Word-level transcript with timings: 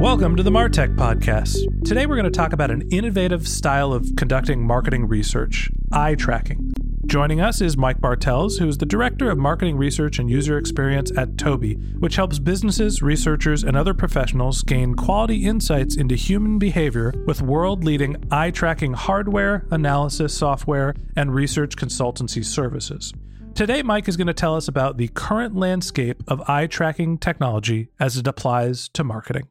Welcome 0.00 0.34
to 0.36 0.42
the 0.42 0.50
Martech 0.50 0.96
Podcast. 0.96 1.84
Today 1.84 2.06
we're 2.06 2.16
going 2.16 2.24
to 2.24 2.30
talk 2.30 2.54
about 2.54 2.70
an 2.70 2.88
innovative 2.90 3.46
style 3.46 3.92
of 3.92 4.08
conducting 4.16 4.66
marketing 4.66 5.06
research, 5.06 5.68
eye 5.92 6.14
tracking. 6.14 6.72
Joining 7.04 7.42
us 7.42 7.60
is 7.60 7.76
Mike 7.76 8.00
Bartels, 8.00 8.56
who 8.56 8.66
is 8.66 8.78
the 8.78 8.86
Director 8.86 9.30
of 9.30 9.36
Marketing 9.36 9.76
Research 9.76 10.18
and 10.18 10.30
User 10.30 10.56
Experience 10.56 11.12
at 11.18 11.36
Tobii, 11.36 11.98
which 11.98 12.16
helps 12.16 12.38
businesses, 12.38 13.02
researchers, 13.02 13.62
and 13.62 13.76
other 13.76 13.92
professionals 13.92 14.62
gain 14.62 14.94
quality 14.94 15.44
insights 15.44 15.96
into 15.96 16.14
human 16.14 16.58
behavior 16.58 17.12
with 17.26 17.42
world 17.42 17.84
leading 17.84 18.16
eye 18.30 18.50
tracking 18.50 18.94
hardware, 18.94 19.66
analysis 19.70 20.32
software, 20.32 20.94
and 21.14 21.34
research 21.34 21.76
consultancy 21.76 22.42
services. 22.42 23.12
Today, 23.54 23.82
Mike 23.82 24.08
is 24.08 24.16
going 24.16 24.28
to 24.28 24.32
tell 24.32 24.56
us 24.56 24.66
about 24.66 24.96
the 24.96 25.08
current 25.08 25.56
landscape 25.56 26.22
of 26.26 26.40
eye 26.48 26.68
tracking 26.68 27.18
technology 27.18 27.90
as 28.00 28.16
it 28.16 28.26
applies 28.26 28.88
to 28.94 29.04
marketing. 29.04 29.46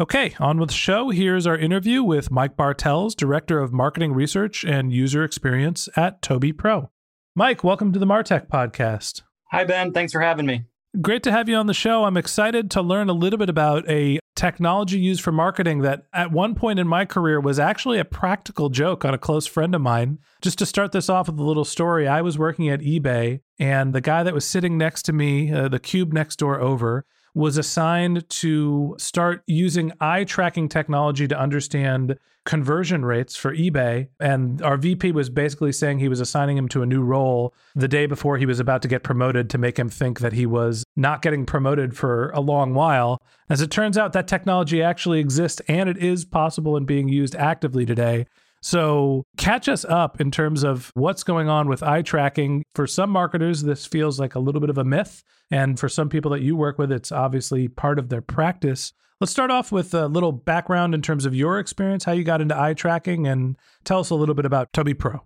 Okay, 0.00 0.34
on 0.40 0.58
with 0.58 0.70
the 0.70 0.74
show. 0.74 1.10
Here's 1.10 1.46
our 1.46 1.56
interview 1.56 2.02
with 2.02 2.28
Mike 2.28 2.56
Bartels, 2.56 3.14
Director 3.14 3.60
of 3.60 3.72
Marketing 3.72 4.12
Research 4.12 4.64
and 4.64 4.92
User 4.92 5.22
Experience 5.22 5.88
at 5.94 6.20
Tobii 6.20 6.58
Pro. 6.58 6.90
Mike, 7.36 7.62
welcome 7.62 7.92
to 7.92 8.00
the 8.00 8.06
Martech 8.06 8.48
podcast. 8.48 9.22
Hi, 9.52 9.62
Ben. 9.62 9.92
Thanks 9.92 10.10
for 10.10 10.20
having 10.20 10.46
me. 10.46 10.64
Great 11.00 11.22
to 11.22 11.30
have 11.30 11.48
you 11.48 11.54
on 11.54 11.68
the 11.68 11.74
show. 11.74 12.02
I'm 12.06 12.16
excited 12.16 12.72
to 12.72 12.82
learn 12.82 13.08
a 13.08 13.12
little 13.12 13.38
bit 13.38 13.48
about 13.48 13.88
a 13.88 14.18
technology 14.34 14.98
used 14.98 15.22
for 15.22 15.30
marketing 15.30 15.82
that 15.82 16.06
at 16.12 16.32
one 16.32 16.56
point 16.56 16.80
in 16.80 16.88
my 16.88 17.04
career 17.04 17.38
was 17.38 17.60
actually 17.60 18.00
a 18.00 18.04
practical 18.04 18.70
joke 18.70 19.04
on 19.04 19.14
a 19.14 19.18
close 19.18 19.46
friend 19.46 19.76
of 19.76 19.80
mine. 19.80 20.18
Just 20.42 20.58
to 20.58 20.66
start 20.66 20.90
this 20.90 21.08
off 21.08 21.28
with 21.28 21.38
a 21.38 21.44
little 21.44 21.64
story, 21.64 22.08
I 22.08 22.20
was 22.20 22.36
working 22.36 22.68
at 22.68 22.80
eBay, 22.80 23.42
and 23.60 23.92
the 23.92 24.00
guy 24.00 24.24
that 24.24 24.34
was 24.34 24.44
sitting 24.44 24.76
next 24.76 25.02
to 25.04 25.12
me, 25.12 25.52
uh, 25.52 25.68
the 25.68 25.78
cube 25.78 26.12
next 26.12 26.40
door 26.40 26.60
over, 26.60 27.04
was 27.34 27.58
assigned 27.58 28.28
to 28.28 28.94
start 28.98 29.42
using 29.46 29.92
eye 30.00 30.24
tracking 30.24 30.68
technology 30.68 31.26
to 31.26 31.38
understand 31.38 32.16
conversion 32.44 33.04
rates 33.04 33.34
for 33.36 33.54
eBay. 33.54 34.08
And 34.20 34.60
our 34.62 34.76
VP 34.76 35.12
was 35.12 35.30
basically 35.30 35.72
saying 35.72 35.98
he 35.98 36.08
was 36.08 36.20
assigning 36.20 36.56
him 36.56 36.68
to 36.68 36.82
a 36.82 36.86
new 36.86 37.02
role 37.02 37.54
the 37.74 37.88
day 37.88 38.06
before 38.06 38.36
he 38.36 38.46
was 38.46 38.60
about 38.60 38.82
to 38.82 38.88
get 38.88 39.02
promoted 39.02 39.48
to 39.50 39.58
make 39.58 39.78
him 39.78 39.88
think 39.88 40.20
that 40.20 40.34
he 40.34 40.46
was 40.46 40.84
not 40.94 41.22
getting 41.22 41.46
promoted 41.46 41.96
for 41.96 42.30
a 42.30 42.40
long 42.40 42.74
while. 42.74 43.20
As 43.48 43.60
it 43.60 43.70
turns 43.70 43.96
out, 43.96 44.12
that 44.12 44.28
technology 44.28 44.82
actually 44.82 45.20
exists 45.20 45.60
and 45.68 45.88
it 45.88 45.96
is 45.96 46.24
possible 46.24 46.76
and 46.76 46.86
being 46.86 47.08
used 47.08 47.34
actively 47.34 47.86
today. 47.86 48.26
So, 48.64 49.26
catch 49.36 49.68
us 49.68 49.84
up 49.84 50.22
in 50.22 50.30
terms 50.30 50.64
of 50.64 50.90
what's 50.94 51.22
going 51.22 51.50
on 51.50 51.68
with 51.68 51.82
eye 51.82 52.00
tracking. 52.00 52.64
For 52.74 52.86
some 52.86 53.10
marketers, 53.10 53.62
this 53.62 53.84
feels 53.84 54.18
like 54.18 54.34
a 54.34 54.38
little 54.38 54.58
bit 54.58 54.70
of 54.70 54.78
a 54.78 54.84
myth. 54.84 55.22
And 55.50 55.78
for 55.78 55.86
some 55.86 56.08
people 56.08 56.30
that 56.30 56.40
you 56.40 56.56
work 56.56 56.78
with, 56.78 56.90
it's 56.90 57.12
obviously 57.12 57.68
part 57.68 57.98
of 57.98 58.08
their 58.08 58.22
practice. 58.22 58.94
Let's 59.20 59.32
start 59.32 59.50
off 59.50 59.70
with 59.70 59.92
a 59.92 60.06
little 60.06 60.32
background 60.32 60.94
in 60.94 61.02
terms 61.02 61.26
of 61.26 61.34
your 61.34 61.58
experience, 61.58 62.04
how 62.04 62.12
you 62.12 62.24
got 62.24 62.40
into 62.40 62.58
eye 62.58 62.72
tracking, 62.72 63.26
and 63.26 63.56
tell 63.84 64.00
us 64.00 64.08
a 64.08 64.14
little 64.14 64.34
bit 64.34 64.46
about 64.46 64.72
Tobii 64.72 64.98
Pro. 64.98 65.20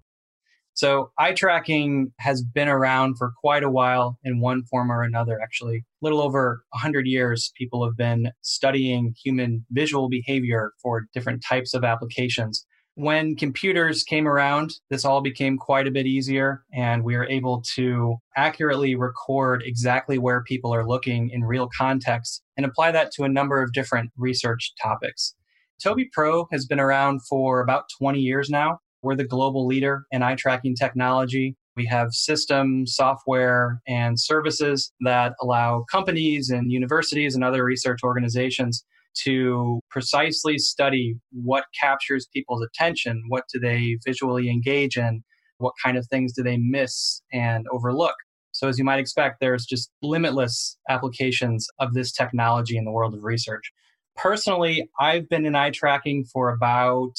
So, 0.75 1.13
eye 1.17 1.33
tracking 1.33 2.13
has 2.19 2.43
been 2.43 2.69
around 2.69 3.19
for 3.19 3.31
quite 3.41 3.63
a 3.63 3.71
while 3.71 4.19
in 4.25 4.41
one 4.41 4.65
form 4.65 4.91
or 4.91 5.05
another, 5.05 5.39
actually. 5.41 5.77
A 5.77 6.05
little 6.05 6.21
over 6.21 6.65
100 6.71 7.07
years, 7.07 7.53
people 7.57 7.85
have 7.85 7.97
been 7.97 8.33
studying 8.43 9.15
human 9.23 9.65
visual 9.71 10.09
behavior 10.09 10.73
for 10.83 11.07
different 11.15 11.45
types 11.49 11.73
of 11.73 11.85
applications 11.85 12.67
when 12.99 13.37
computers 13.37 14.03
came 14.03 14.27
around, 14.27 14.73
this 14.91 15.05
all 15.05 15.21
became 15.21 15.57
quite 15.57 15.87
a 15.87 15.91
bit 15.93 16.05
easier, 16.05 16.65
and 16.73 17.05
we 17.05 17.17
were 17.17 17.29
able 17.29 17.63
to 17.77 18.17
accurately 18.37 18.97
record 18.97 19.63
exactly 19.65 20.19
where 20.19 20.43
people 20.43 20.75
are 20.75 20.85
looking 20.85 21.31
in 21.31 21.45
real 21.45 21.69
context 21.79 22.43
and 22.57 22.67
apply 22.67 22.91
that 22.91 23.13
to 23.13 23.23
a 23.23 23.29
number 23.29 23.63
of 23.63 23.73
different 23.73 24.11
research 24.17 24.73
topics. 24.83 25.37
Tobii 25.81 26.11
Pro 26.13 26.49
has 26.51 26.67
been 26.67 26.81
around 26.81 27.21
for 27.25 27.61
about 27.61 27.85
20 28.01 28.19
years 28.19 28.51
now. 28.51 28.81
We're 29.03 29.15
the 29.15 29.23
global 29.23 29.65
leader 29.65 30.05
in 30.11 30.25
eye 30.25 30.35
tracking 30.35 30.75
technology. 30.75 31.57
We 31.77 31.87
have 31.87 32.13
systems, 32.13 32.97
software, 32.97 33.81
and 33.87 34.19
services 34.19 34.93
that 35.03 35.35
allow 35.41 35.85
companies 35.89 36.51
and 36.51 36.73
universities 36.73 37.37
and 37.37 37.45
other 37.45 37.63
research 37.63 38.01
organizations 38.03 38.85
to 39.25 39.81
precisely 39.91 40.59
study 40.59 41.17
what 41.33 41.65
captures 41.79 42.29
people's 42.33 42.63
attention, 42.63 43.23
what 43.29 43.45
do 43.53 43.59
they 43.61 43.99
visually 44.07 44.49
engage 44.49 44.97
in, 44.97 45.23
what 45.59 45.75
kind 45.85 45.97
of 45.97 46.07
things 46.07 46.33
do 46.33 46.43
they 46.43 46.57
miss 46.57 47.21
and 47.33 47.67
overlook. 47.73 48.15
So, 48.53 48.69
as 48.69 48.79
you 48.79 48.85
might 48.85 48.99
expect, 48.99 49.37
there's 49.41 49.67
just 49.67 49.91
limitless 50.03 50.77
applications 50.89 51.67
of 51.79 51.95
this 51.95 52.13
technology 52.13 52.77
in 52.77 52.85
the 52.85 52.91
world 52.91 53.15
of 53.15 53.23
research. 53.23 53.71
Personally, 54.17 54.89
I've 54.99 55.29
been 55.29 55.47
in 55.47 55.55
eye 55.55 55.71
tracking 55.71 56.25
for 56.25 56.51
about, 56.51 57.13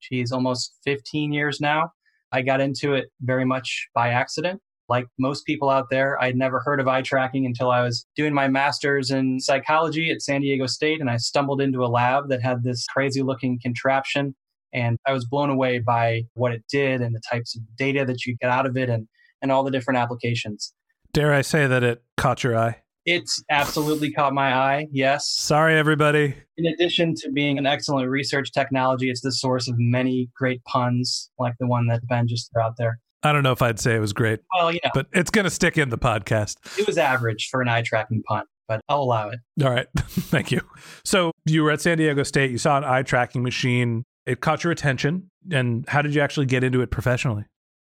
geez, 0.00 0.32
almost 0.32 0.72
15 0.84 1.32
years 1.32 1.60
now. 1.60 1.90
I 2.32 2.42
got 2.42 2.60
into 2.60 2.94
it 2.94 3.06
very 3.20 3.44
much 3.44 3.88
by 3.94 4.08
accident 4.08 4.60
like 4.88 5.06
most 5.18 5.44
people 5.46 5.70
out 5.70 5.90
there, 5.90 6.20
I 6.20 6.26
had 6.26 6.36
never 6.36 6.60
heard 6.60 6.80
of 6.80 6.88
eye 6.88 7.02
tracking 7.02 7.46
until 7.46 7.70
I 7.70 7.82
was 7.82 8.06
doing 8.16 8.32
my 8.32 8.48
master's 8.48 9.10
in 9.10 9.40
psychology 9.40 10.10
at 10.10 10.22
San 10.22 10.42
Diego 10.42 10.66
State. 10.66 11.00
And 11.00 11.10
I 11.10 11.16
stumbled 11.16 11.60
into 11.60 11.84
a 11.84 11.86
lab 11.86 12.28
that 12.28 12.42
had 12.42 12.62
this 12.62 12.86
crazy 12.86 13.22
looking 13.22 13.58
contraption. 13.60 14.34
And 14.72 14.98
I 15.06 15.12
was 15.12 15.24
blown 15.24 15.50
away 15.50 15.78
by 15.78 16.22
what 16.34 16.52
it 16.52 16.64
did 16.70 17.00
and 17.00 17.14
the 17.14 17.22
types 17.30 17.56
of 17.56 17.62
data 17.76 18.04
that 18.04 18.26
you 18.26 18.36
get 18.40 18.50
out 18.50 18.66
of 18.66 18.76
it 18.76 18.88
and, 18.88 19.08
and 19.42 19.50
all 19.50 19.64
the 19.64 19.70
different 19.70 19.98
applications. 19.98 20.72
Dare 21.12 21.32
I 21.32 21.42
say 21.42 21.66
that 21.66 21.82
it 21.82 22.02
caught 22.16 22.44
your 22.44 22.56
eye? 22.56 22.82
It's 23.06 23.42
absolutely 23.50 24.10
caught 24.10 24.34
my 24.34 24.52
eye, 24.52 24.88
yes. 24.90 25.28
Sorry, 25.30 25.78
everybody. 25.78 26.34
In 26.56 26.66
addition 26.66 27.14
to 27.18 27.30
being 27.30 27.56
an 27.56 27.64
excellent 27.64 28.10
research 28.10 28.50
technology, 28.52 29.10
it's 29.10 29.20
the 29.20 29.30
source 29.30 29.68
of 29.68 29.76
many 29.78 30.28
great 30.36 30.62
puns 30.64 31.30
like 31.38 31.54
the 31.60 31.68
one 31.68 31.86
that 31.86 32.06
Ben 32.08 32.26
just 32.26 32.50
threw 32.52 32.62
out 32.62 32.76
there. 32.76 32.98
I 33.22 33.32
don't 33.32 33.42
know 33.42 33.52
if 33.52 33.62
I'd 33.62 33.80
say 33.80 33.96
it 33.96 34.00
was 34.00 34.12
great. 34.12 34.40
Well, 34.54 34.72
you 34.72 34.80
know, 34.84 34.90
but 34.94 35.06
it's 35.12 35.30
going 35.30 35.44
to 35.44 35.50
stick 35.50 35.78
in 35.78 35.88
the 35.88 35.98
podcast. 35.98 36.56
It 36.78 36.86
was 36.86 36.98
average 36.98 37.48
for 37.50 37.60
an 37.60 37.68
eye 37.68 37.82
tracking 37.82 38.22
punt, 38.22 38.46
but 38.68 38.80
I'll 38.88 39.02
allow 39.02 39.30
it. 39.30 39.40
All 39.62 39.70
right. 39.70 39.86
Thank 39.96 40.52
you. 40.52 40.60
So 41.04 41.32
you 41.44 41.62
were 41.62 41.70
at 41.70 41.80
San 41.80 41.98
Diego 41.98 42.22
State, 42.22 42.50
you 42.50 42.58
saw 42.58 42.76
an 42.76 42.84
eye 42.84 43.02
tracking 43.02 43.42
machine, 43.42 44.04
it 44.26 44.40
caught 44.40 44.64
your 44.64 44.72
attention. 44.72 45.30
And 45.50 45.88
how 45.88 46.02
did 46.02 46.14
you 46.14 46.20
actually 46.20 46.46
get 46.46 46.64
into 46.64 46.82
it 46.82 46.90
professionally? 46.90 47.44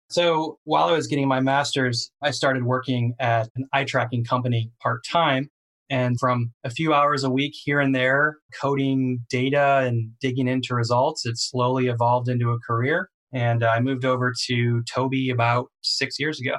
So 0.10 0.58
while 0.64 0.88
I 0.88 0.94
was 0.94 1.06
getting 1.06 1.28
my 1.28 1.40
master's, 1.40 2.10
I 2.24 2.32
started 2.32 2.64
working 2.64 3.14
at 3.20 3.50
an 3.56 3.68
eye 3.74 3.84
tracking 3.84 4.24
company 4.24 4.72
part 4.82 5.06
time. 5.10 5.50
And 5.92 6.20
from 6.20 6.52
a 6.64 6.70
few 6.70 6.94
hours 6.94 7.24
a 7.24 7.30
week 7.30 7.54
here 7.56 7.80
and 7.80 7.94
there, 7.94 8.38
coding 8.60 9.26
data 9.30 9.84
and 9.86 10.12
digging 10.20 10.48
into 10.48 10.76
results, 10.76 11.26
it 11.26 11.38
slowly 11.38 11.88
evolved 11.88 12.30
into 12.30 12.52
a 12.52 12.60
career. 12.60 13.10
And 13.34 13.64
I 13.64 13.80
moved 13.80 14.06
over 14.06 14.34
to 14.48 14.84
Tobii 14.92 15.32
about 15.32 15.68
six 15.82 16.20
years 16.20 16.40
ago. 16.40 16.56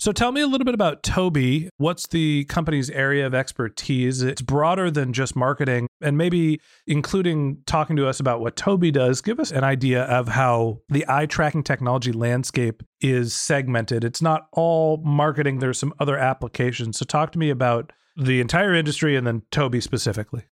So 0.00 0.12
tell 0.12 0.32
me 0.32 0.40
a 0.40 0.46
little 0.46 0.64
bit 0.64 0.72
about 0.72 1.02
Tobii. 1.02 1.68
What's 1.76 2.06
the 2.06 2.44
company's 2.46 2.88
area 2.88 3.26
of 3.26 3.34
expertise? 3.34 4.22
It's 4.22 4.40
broader 4.40 4.90
than 4.90 5.12
just 5.12 5.36
marketing, 5.36 5.88
and 6.00 6.16
maybe 6.16 6.58
including 6.86 7.58
talking 7.66 7.96
to 7.96 8.08
us 8.08 8.18
about 8.18 8.40
what 8.40 8.56
Tobii 8.56 8.94
does. 8.94 9.20
Give 9.20 9.38
us 9.38 9.50
an 9.50 9.62
idea 9.62 10.04
of 10.04 10.28
how 10.28 10.78
the 10.88 11.04
eye 11.06 11.26
tracking 11.26 11.62
technology 11.62 12.12
landscape 12.12 12.82
is 13.02 13.34
segmented. 13.34 14.02
It's 14.02 14.22
not 14.22 14.46
all 14.52 15.02
marketing, 15.04 15.58
there's 15.58 15.78
some 15.78 15.92
other 16.00 16.16
applications. 16.16 16.98
So 16.98 17.04
talk 17.04 17.30
to 17.32 17.38
me 17.38 17.50
about 17.50 17.92
the 18.16 18.40
entire 18.40 18.72
industry 18.72 19.16
and 19.16 19.26
then 19.26 19.42
Tobii 19.52 19.82
specifically. 19.82 20.44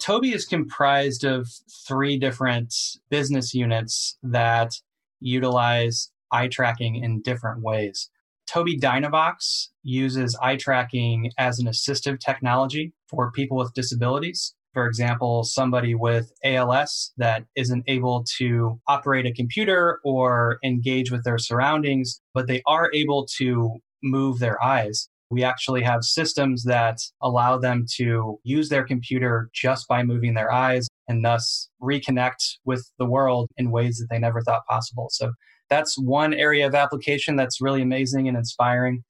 Tobii 0.00 0.34
is 0.34 0.44
comprised 0.44 1.24
of 1.24 1.48
three 1.86 2.18
different 2.18 2.74
business 3.10 3.54
units 3.54 4.18
that 4.22 4.72
utilize 5.20 6.10
eye 6.30 6.48
tracking 6.48 6.96
in 6.96 7.22
different 7.22 7.62
ways. 7.62 8.10
Tobii 8.48 8.78
Dynavox 8.78 9.68
uses 9.82 10.38
eye 10.40 10.56
tracking 10.56 11.32
as 11.38 11.58
an 11.58 11.66
assistive 11.66 12.20
technology 12.20 12.92
for 13.08 13.32
people 13.32 13.56
with 13.56 13.74
disabilities. 13.74 14.54
For 14.72 14.86
example, 14.86 15.42
somebody 15.42 15.94
with 15.94 16.32
ALS 16.44 17.12
that 17.16 17.44
isn't 17.56 17.84
able 17.86 18.24
to 18.36 18.78
operate 18.86 19.26
a 19.26 19.32
computer 19.32 20.00
or 20.04 20.58
engage 20.62 21.10
with 21.10 21.24
their 21.24 21.38
surroundings, 21.38 22.20
but 22.34 22.46
they 22.46 22.62
are 22.66 22.90
able 22.92 23.26
to 23.38 23.78
move 24.02 24.38
their 24.38 24.62
eyes. 24.62 25.08
We 25.30 25.42
actually 25.42 25.82
have 25.82 26.04
systems 26.04 26.62
that 26.64 26.98
allow 27.20 27.58
them 27.58 27.84
to 27.96 28.38
use 28.44 28.68
their 28.68 28.84
computer 28.84 29.50
just 29.52 29.88
by 29.88 30.02
moving 30.02 30.34
their 30.34 30.52
eyes 30.52 30.88
and 31.08 31.24
thus 31.24 31.68
reconnect 31.82 32.58
with 32.64 32.90
the 32.98 33.06
world 33.06 33.48
in 33.56 33.70
ways 33.70 33.98
that 33.98 34.06
they 34.10 34.18
never 34.18 34.40
thought 34.40 34.66
possible. 34.68 35.08
So 35.10 35.32
that's 35.68 35.98
one 35.98 36.32
area 36.32 36.66
of 36.66 36.74
application 36.74 37.36
that's 37.36 37.60
really 37.60 37.82
amazing 37.82 38.28
and 38.28 38.36
inspiring. 38.36 39.02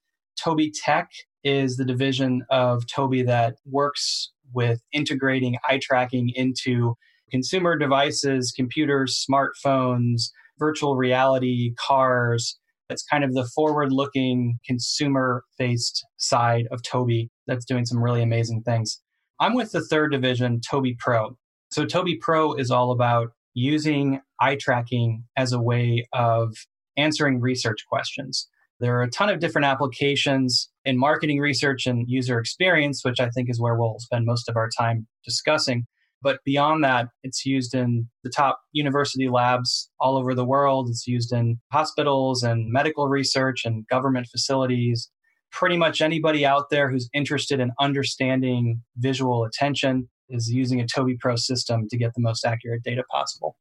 Tobii 0.43 0.73
Tech 0.75 1.11
is 1.45 1.77
the 1.77 1.85
division 1.85 2.45
of 2.51 2.85
Tobii 2.87 3.27
that 3.27 3.57
works 3.67 4.33
with 4.53 4.81
integrating 4.93 5.57
eye 5.69 5.81
tracking 5.83 6.31
into 6.35 6.95
consumer 7.31 7.77
devices, 7.77 8.53
computers, 8.57 9.25
smartphones, 9.29 10.31
virtual 10.59 10.97
reality, 10.97 11.75
cars. 11.79 12.59
It's 12.89 13.05
kind 13.05 13.25
of 13.25 13.35
the 13.35 13.49
forward 13.55 13.93
looking 13.93 14.59
consumer 14.65 15.45
faced 15.59 16.05
side 16.17 16.67
of 16.71 16.83
Tobii 16.83 17.29
that's 17.47 17.65
doing 17.65 17.85
some 17.85 18.03
really 18.03 18.23
amazing 18.23 18.63
things. 18.63 19.01
I'm 19.41 19.55
with 19.55 19.73
the 19.73 19.85
third 19.85 20.13
division, 20.13 20.61
Tobii 20.61 20.99
Pro. 20.99 21.37
So, 21.73 21.85
Tobii 21.85 22.21
Pro 22.21 22.55
is 22.55 22.71
all 22.71 22.93
about 22.93 23.29
using 23.55 24.21
eye 24.41 24.57
tracking 24.61 25.25
as 25.37 25.53
a 25.53 25.61
way 25.61 26.07
of 26.13 26.55
answering 26.97 27.41
research 27.41 27.85
questions. 27.89 28.49
There 28.79 28.97
are 28.99 29.03
a 29.03 29.11
ton 29.11 29.31
of 29.31 29.41
different 29.41 29.67
applications 29.67 30.71
in 30.85 30.99
marketing 30.99 31.41
research 31.41 31.87
and 31.87 32.05
user 32.09 32.39
experience, 32.39 33.03
which 33.05 33.21
I 33.21 33.31
think 33.31 33.49
is 33.51 33.61
where 33.61 33.75
we'll 33.75 33.99
spend 33.99 34.27
most 34.27 34.49
of 34.49 34.57
our 34.57 34.69
time 34.79 35.07
discussing. 35.25 35.87
But 36.27 36.43
beyond 36.45 36.83
that, 36.83 37.07
it's 37.23 37.47
used 37.47 37.73
in 37.73 38.09
the 38.25 38.31
top 38.31 38.59
university 38.73 39.29
labs 39.29 39.89
all 40.01 40.17
over 40.17 40.35
the 40.35 40.45
world. 40.45 40.89
It's 40.89 41.07
used 41.07 41.33
in 41.33 41.61
hospitals 41.71 42.43
and 42.43 42.69
medical 42.69 43.07
research 43.07 43.65
and 43.65 43.87
government 43.87 44.27
facilities. 44.27 45.09
Pretty 45.53 45.77
much 45.77 46.01
anybody 46.01 46.45
out 46.45 46.65
there 46.69 46.91
who's 46.91 47.09
interested 47.15 47.61
in 47.61 47.71
understanding 47.79 48.83
visual 48.97 49.45
attention 49.45 50.09
is 50.29 50.51
using 50.51 50.81
a 50.81 50.85
Tobii 50.85 51.17
Pro 51.17 51.37
system 51.37 51.87
to 51.91 51.97
get 51.97 52.11
the 52.17 52.21
most 52.21 52.45
accurate 52.45 52.83
data 52.83 53.05
possible. 53.09 53.57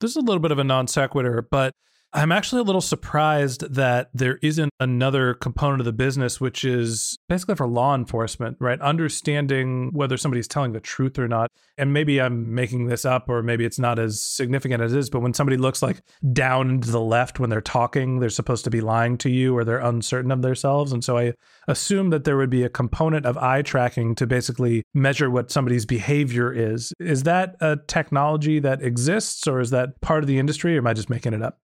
This 0.00 0.12
is 0.12 0.16
a 0.16 0.20
little 0.20 0.40
bit 0.40 0.50
of 0.50 0.58
a 0.58 0.64
non 0.64 0.86
sequitur, 0.86 1.46
but 1.50 1.74
I'm 2.14 2.32
actually 2.32 2.62
a 2.62 2.64
little 2.64 2.80
surprised 2.80 3.74
that 3.74 4.08
there 4.14 4.38
isn't 4.40 4.72
another 4.80 5.34
component 5.34 5.82
of 5.82 5.84
the 5.84 5.92
business, 5.92 6.40
which 6.40 6.64
is 6.64 7.18
basically 7.28 7.54
for 7.54 7.66
law 7.66 7.94
enforcement, 7.94 8.56
right? 8.60 8.80
Understanding 8.80 9.90
whether 9.92 10.16
somebody's 10.16 10.48
telling 10.48 10.72
the 10.72 10.80
truth 10.80 11.18
or 11.18 11.28
not. 11.28 11.50
And 11.76 11.92
maybe 11.92 12.18
I'm 12.18 12.54
making 12.54 12.86
this 12.86 13.04
up, 13.04 13.28
or 13.28 13.42
maybe 13.42 13.66
it's 13.66 13.78
not 13.78 13.98
as 13.98 14.22
significant 14.22 14.82
as 14.82 14.94
it 14.94 14.98
is, 14.98 15.10
but 15.10 15.20
when 15.20 15.34
somebody 15.34 15.58
looks 15.58 15.82
like 15.82 16.00
down 16.32 16.80
to 16.80 16.90
the 16.90 17.00
left 17.00 17.40
when 17.40 17.50
they're 17.50 17.60
talking, 17.60 18.20
they're 18.20 18.30
supposed 18.30 18.64
to 18.64 18.70
be 18.70 18.80
lying 18.80 19.18
to 19.18 19.28
you 19.28 19.54
or 19.54 19.62
they're 19.62 19.78
uncertain 19.78 20.30
of 20.30 20.40
themselves. 20.40 20.92
And 20.92 21.04
so 21.04 21.18
I 21.18 21.34
assume 21.68 22.08
that 22.08 22.24
there 22.24 22.38
would 22.38 22.48
be 22.48 22.62
a 22.62 22.70
component 22.70 23.26
of 23.26 23.36
eye 23.36 23.60
tracking 23.60 24.14
to 24.14 24.26
basically 24.26 24.82
measure 24.94 25.28
what 25.30 25.50
somebody's 25.50 25.84
behavior 25.84 26.50
is. 26.54 26.90
Is 27.00 27.24
that 27.24 27.56
a 27.60 27.76
technology 27.86 28.60
that 28.60 28.82
exists, 28.82 29.46
or 29.46 29.60
is 29.60 29.68
that 29.70 30.00
part 30.00 30.24
of 30.24 30.26
the 30.26 30.38
industry, 30.38 30.74
or 30.74 30.78
am 30.78 30.86
I 30.86 30.94
just 30.94 31.10
making 31.10 31.34
it 31.34 31.42
up? 31.42 31.58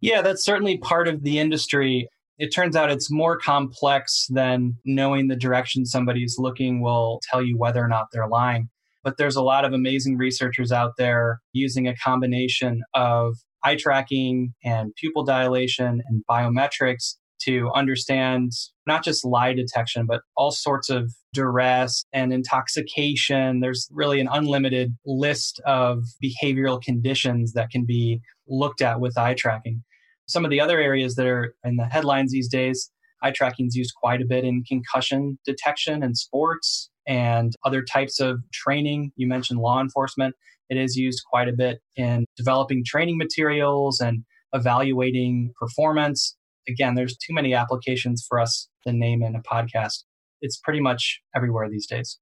Yeah, 0.00 0.22
that's 0.22 0.44
certainly 0.44 0.78
part 0.78 1.08
of 1.08 1.22
the 1.22 1.38
industry. 1.38 2.08
It 2.38 2.54
turns 2.54 2.74
out 2.74 2.90
it's 2.90 3.10
more 3.10 3.38
complex 3.38 4.26
than 4.30 4.76
knowing 4.84 5.28
the 5.28 5.36
direction 5.36 5.84
somebody's 5.84 6.36
looking 6.38 6.80
will 6.80 7.20
tell 7.30 7.42
you 7.42 7.58
whether 7.58 7.84
or 7.84 7.88
not 7.88 8.06
they're 8.12 8.28
lying. 8.28 8.70
But 9.04 9.16
there's 9.18 9.36
a 9.36 9.42
lot 9.42 9.64
of 9.64 9.72
amazing 9.72 10.16
researchers 10.16 10.72
out 10.72 10.92
there 10.96 11.40
using 11.52 11.86
a 11.86 11.96
combination 11.96 12.82
of 12.94 13.36
eye 13.62 13.76
tracking 13.76 14.54
and 14.64 14.94
pupil 14.96 15.24
dilation 15.24 16.02
and 16.06 16.22
biometrics 16.30 17.16
to 17.42 17.70
understand 17.74 18.52
not 18.86 19.02
just 19.04 19.24
lie 19.24 19.52
detection, 19.52 20.06
but 20.06 20.20
all 20.36 20.50
sorts 20.50 20.90
of 20.90 21.12
duress 21.32 22.04
and 22.12 22.32
intoxication. 22.32 23.60
There's 23.60 23.88
really 23.90 24.20
an 24.20 24.28
unlimited 24.30 24.96
list 25.06 25.60
of 25.66 26.04
behavioral 26.22 26.80
conditions 26.82 27.52
that 27.52 27.70
can 27.70 27.84
be 27.86 28.20
looked 28.48 28.82
at 28.82 29.00
with 29.00 29.16
eye 29.16 29.34
tracking. 29.34 29.82
Some 30.30 30.44
of 30.44 30.50
the 30.50 30.60
other 30.60 30.78
areas 30.78 31.16
that 31.16 31.26
are 31.26 31.56
in 31.64 31.74
the 31.74 31.86
headlines 31.86 32.30
these 32.30 32.48
days, 32.48 32.88
eye 33.20 33.32
tracking 33.32 33.66
is 33.66 33.74
used 33.74 33.94
quite 34.00 34.22
a 34.22 34.24
bit 34.24 34.44
in 34.44 34.62
concussion 34.62 35.38
detection 35.44 36.04
and 36.04 36.16
sports 36.16 36.88
and 37.06 37.52
other 37.64 37.82
types 37.82 38.20
of 38.20 38.38
training. 38.52 39.10
You 39.16 39.26
mentioned 39.26 39.58
law 39.58 39.80
enforcement. 39.80 40.36
It 40.68 40.76
is 40.76 40.94
used 40.94 41.24
quite 41.28 41.48
a 41.48 41.52
bit 41.52 41.80
in 41.96 42.26
developing 42.36 42.84
training 42.86 43.18
materials 43.18 44.00
and 44.00 44.24
evaluating 44.52 45.52
performance. 45.58 46.36
Again, 46.68 46.94
there's 46.94 47.16
too 47.16 47.34
many 47.34 47.52
applications 47.52 48.24
for 48.28 48.38
us 48.38 48.68
to 48.86 48.92
name 48.92 49.24
in 49.24 49.34
a 49.34 49.42
podcast. 49.42 50.04
It's 50.40 50.58
pretty 50.58 50.80
much 50.80 51.20
everywhere 51.34 51.68
these 51.68 51.88
days. 51.88 52.18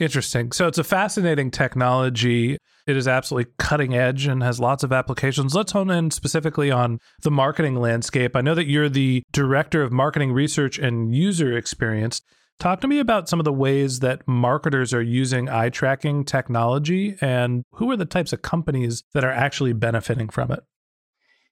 Interesting. 0.00 0.50
So 0.50 0.66
it's 0.66 0.78
a 0.78 0.84
fascinating 0.84 1.52
technology. 1.52 2.58
It 2.86 2.96
is 2.96 3.06
absolutely 3.06 3.52
cutting 3.58 3.94
edge 3.94 4.26
and 4.26 4.42
has 4.42 4.58
lots 4.58 4.82
of 4.82 4.92
applications. 4.92 5.54
Let's 5.54 5.72
hone 5.72 5.90
in 5.90 6.10
specifically 6.10 6.70
on 6.70 6.98
the 7.22 7.30
marketing 7.30 7.76
landscape. 7.76 8.34
I 8.34 8.40
know 8.40 8.54
that 8.54 8.66
you're 8.66 8.88
the 8.88 9.22
director 9.32 9.82
of 9.82 9.92
marketing 9.92 10.32
research 10.32 10.78
and 10.78 11.14
user 11.14 11.56
experience. 11.56 12.22
Talk 12.58 12.80
to 12.80 12.88
me 12.88 12.98
about 12.98 13.28
some 13.28 13.40
of 13.40 13.44
the 13.44 13.52
ways 13.52 14.00
that 14.00 14.26
marketers 14.26 14.92
are 14.92 15.02
using 15.02 15.48
eye 15.48 15.68
tracking 15.68 16.24
technology 16.24 17.16
and 17.20 17.64
who 17.72 17.90
are 17.90 17.96
the 17.96 18.04
types 18.04 18.32
of 18.32 18.42
companies 18.42 19.02
that 19.14 19.24
are 19.24 19.32
actually 19.32 19.72
benefiting 19.72 20.28
from 20.28 20.50
it. 20.52 20.60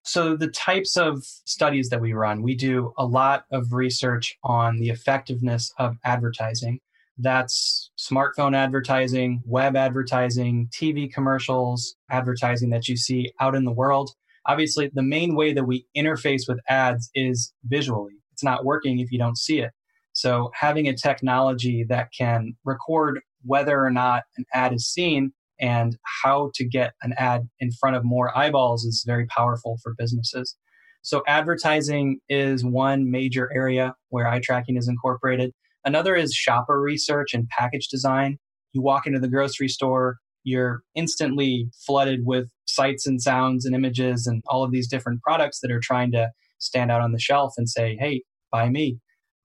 So, 0.02 0.36
the 0.36 0.48
types 0.48 0.96
of 0.96 1.22
studies 1.24 1.90
that 1.90 2.00
we 2.00 2.12
run, 2.12 2.42
we 2.42 2.54
do 2.54 2.94
a 2.96 3.04
lot 3.04 3.44
of 3.52 3.72
research 3.72 4.38
on 4.42 4.78
the 4.78 4.88
effectiveness 4.88 5.72
of 5.78 5.96
advertising. 6.04 6.80
That's 7.22 7.90
smartphone 7.98 8.56
advertising, 8.56 9.42
web 9.44 9.76
advertising, 9.76 10.68
TV 10.72 11.12
commercials, 11.12 11.94
advertising 12.10 12.70
that 12.70 12.88
you 12.88 12.96
see 12.96 13.32
out 13.40 13.54
in 13.54 13.64
the 13.64 13.72
world. 13.72 14.10
Obviously, 14.46 14.90
the 14.94 15.02
main 15.02 15.34
way 15.36 15.52
that 15.52 15.64
we 15.64 15.86
interface 15.96 16.42
with 16.48 16.58
ads 16.68 17.10
is 17.14 17.52
visually. 17.64 18.14
It's 18.32 18.42
not 18.42 18.64
working 18.64 19.00
if 19.00 19.12
you 19.12 19.18
don't 19.18 19.36
see 19.36 19.60
it. 19.60 19.70
So, 20.12 20.50
having 20.54 20.88
a 20.88 20.96
technology 20.96 21.84
that 21.88 22.08
can 22.16 22.54
record 22.64 23.20
whether 23.42 23.84
or 23.84 23.90
not 23.90 24.22
an 24.36 24.44
ad 24.54 24.72
is 24.72 24.88
seen 24.88 25.32
and 25.60 25.96
how 26.22 26.50
to 26.54 26.64
get 26.66 26.94
an 27.02 27.12
ad 27.18 27.48
in 27.60 27.70
front 27.72 27.96
of 27.96 28.04
more 28.04 28.36
eyeballs 28.36 28.84
is 28.84 29.04
very 29.06 29.26
powerful 29.26 29.76
for 29.82 29.94
businesses. 29.96 30.56
So, 31.02 31.22
advertising 31.26 32.20
is 32.28 32.64
one 32.64 33.10
major 33.10 33.50
area 33.54 33.94
where 34.08 34.26
eye 34.26 34.40
tracking 34.42 34.76
is 34.76 34.88
incorporated. 34.88 35.52
Another 35.84 36.14
is 36.14 36.34
shopper 36.34 36.80
research 36.80 37.32
and 37.32 37.48
package 37.48 37.88
design. 37.88 38.38
You 38.72 38.82
walk 38.82 39.06
into 39.06 39.18
the 39.18 39.28
grocery 39.28 39.68
store, 39.68 40.18
you're 40.44 40.82
instantly 40.94 41.68
flooded 41.86 42.20
with 42.24 42.48
sights 42.66 43.06
and 43.06 43.20
sounds 43.20 43.66
and 43.66 43.74
images 43.74 44.26
and 44.26 44.42
all 44.46 44.62
of 44.64 44.72
these 44.72 44.88
different 44.88 45.20
products 45.22 45.60
that 45.60 45.70
are 45.70 45.80
trying 45.82 46.12
to 46.12 46.30
stand 46.58 46.90
out 46.90 47.00
on 47.00 47.12
the 47.12 47.18
shelf 47.18 47.54
and 47.56 47.68
say, 47.68 47.96
hey, 47.98 48.22
buy 48.50 48.68
me. 48.68 48.98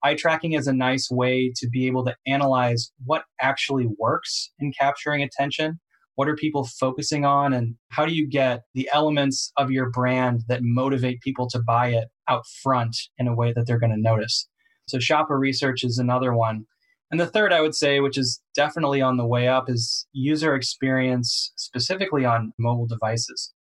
Eye 0.03 0.15
tracking 0.15 0.53
is 0.53 0.67
a 0.67 0.73
nice 0.73 1.09
way 1.09 1.51
to 1.55 1.67
be 1.67 1.87
able 1.87 2.05
to 2.05 2.15
analyze 2.27 2.91
what 3.05 3.23
actually 3.41 3.87
works 3.97 4.51
in 4.59 4.71
capturing 4.77 5.23
attention. 5.23 5.79
What 6.15 6.29
are 6.29 6.35
people 6.35 6.65
focusing 6.65 7.25
on? 7.25 7.53
And 7.53 7.75
how 7.89 8.05
do 8.05 8.13
you 8.13 8.29
get 8.29 8.61
the 8.73 8.89
elements 8.93 9.51
of 9.57 9.71
your 9.71 9.89
brand 9.89 10.43
that 10.47 10.61
motivate 10.63 11.21
people 11.21 11.49
to 11.49 11.59
buy 11.59 11.87
it 11.87 12.07
out 12.29 12.43
front 12.61 12.95
in 13.17 13.27
a 13.27 13.35
way 13.35 13.51
that 13.53 13.65
they're 13.67 13.79
going 13.79 13.91
to 13.91 13.99
notice? 13.99 14.47
So 14.87 14.99
shopper 14.99 15.37
research 15.37 15.83
is 15.83 15.97
another 15.97 16.33
one. 16.33 16.65
And 17.11 17.19
the 17.19 17.27
third, 17.27 17.53
I 17.53 17.61
would 17.61 17.75
say, 17.75 17.99
which 17.99 18.17
is 18.17 18.41
definitely 18.55 19.01
on 19.01 19.17
the 19.17 19.25
way 19.25 19.47
up, 19.47 19.69
is 19.69 20.07
user 20.13 20.55
experience, 20.55 21.51
specifically 21.55 22.25
on 22.25 22.51
mobile 22.57 22.87
devices. 22.87 23.53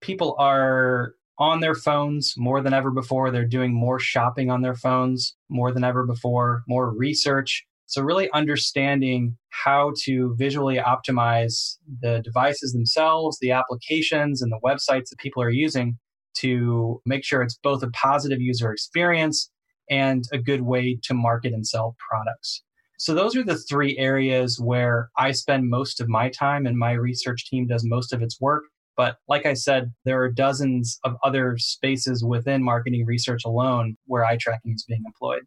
People 0.00 0.36
are 0.38 1.14
on 1.38 1.60
their 1.60 1.74
phones 1.74 2.34
more 2.36 2.62
than 2.62 2.72
ever 2.72 2.90
before. 2.90 3.30
They're 3.30 3.44
doing 3.44 3.74
more 3.74 3.98
shopping 3.98 4.50
on 4.50 4.62
their 4.62 4.74
phones 4.74 5.36
more 5.48 5.72
than 5.72 5.84
ever 5.84 6.06
before, 6.06 6.62
more 6.68 6.94
research. 6.94 7.64
So, 7.86 8.00
really 8.02 8.30
understanding 8.32 9.36
how 9.50 9.92
to 10.04 10.34
visually 10.38 10.76
optimize 10.76 11.76
the 12.00 12.22
devices 12.22 12.72
themselves, 12.72 13.38
the 13.40 13.50
applications, 13.50 14.40
and 14.40 14.50
the 14.50 14.60
websites 14.64 15.10
that 15.10 15.18
people 15.18 15.42
are 15.42 15.50
using 15.50 15.98
to 16.34 17.02
make 17.04 17.24
sure 17.24 17.42
it's 17.42 17.58
both 17.62 17.82
a 17.82 17.90
positive 17.90 18.40
user 18.40 18.72
experience 18.72 19.50
and 19.92 20.24
a 20.32 20.38
good 20.38 20.62
way 20.62 20.98
to 21.02 21.12
market 21.12 21.52
and 21.52 21.66
sell 21.66 21.94
products. 22.08 22.62
So, 22.98 23.14
those 23.14 23.36
are 23.36 23.44
the 23.44 23.58
three 23.58 23.98
areas 23.98 24.58
where 24.58 25.10
I 25.18 25.32
spend 25.32 25.68
most 25.68 26.00
of 26.00 26.08
my 26.08 26.30
time 26.30 26.66
and 26.66 26.78
my 26.78 26.92
research 26.92 27.50
team 27.50 27.66
does 27.66 27.84
most 27.84 28.12
of 28.12 28.22
its 28.22 28.40
work. 28.40 28.64
But 28.96 29.16
like 29.28 29.44
I 29.44 29.54
said, 29.54 29.92
there 30.04 30.22
are 30.22 30.30
dozens 30.30 30.98
of 31.04 31.16
other 31.22 31.56
spaces 31.58 32.24
within 32.24 32.62
marketing 32.62 33.04
research 33.06 33.42
alone 33.44 33.96
where 34.06 34.24
eye 34.24 34.38
tracking 34.40 34.72
is 34.74 34.84
being 34.86 35.02
employed. 35.06 35.42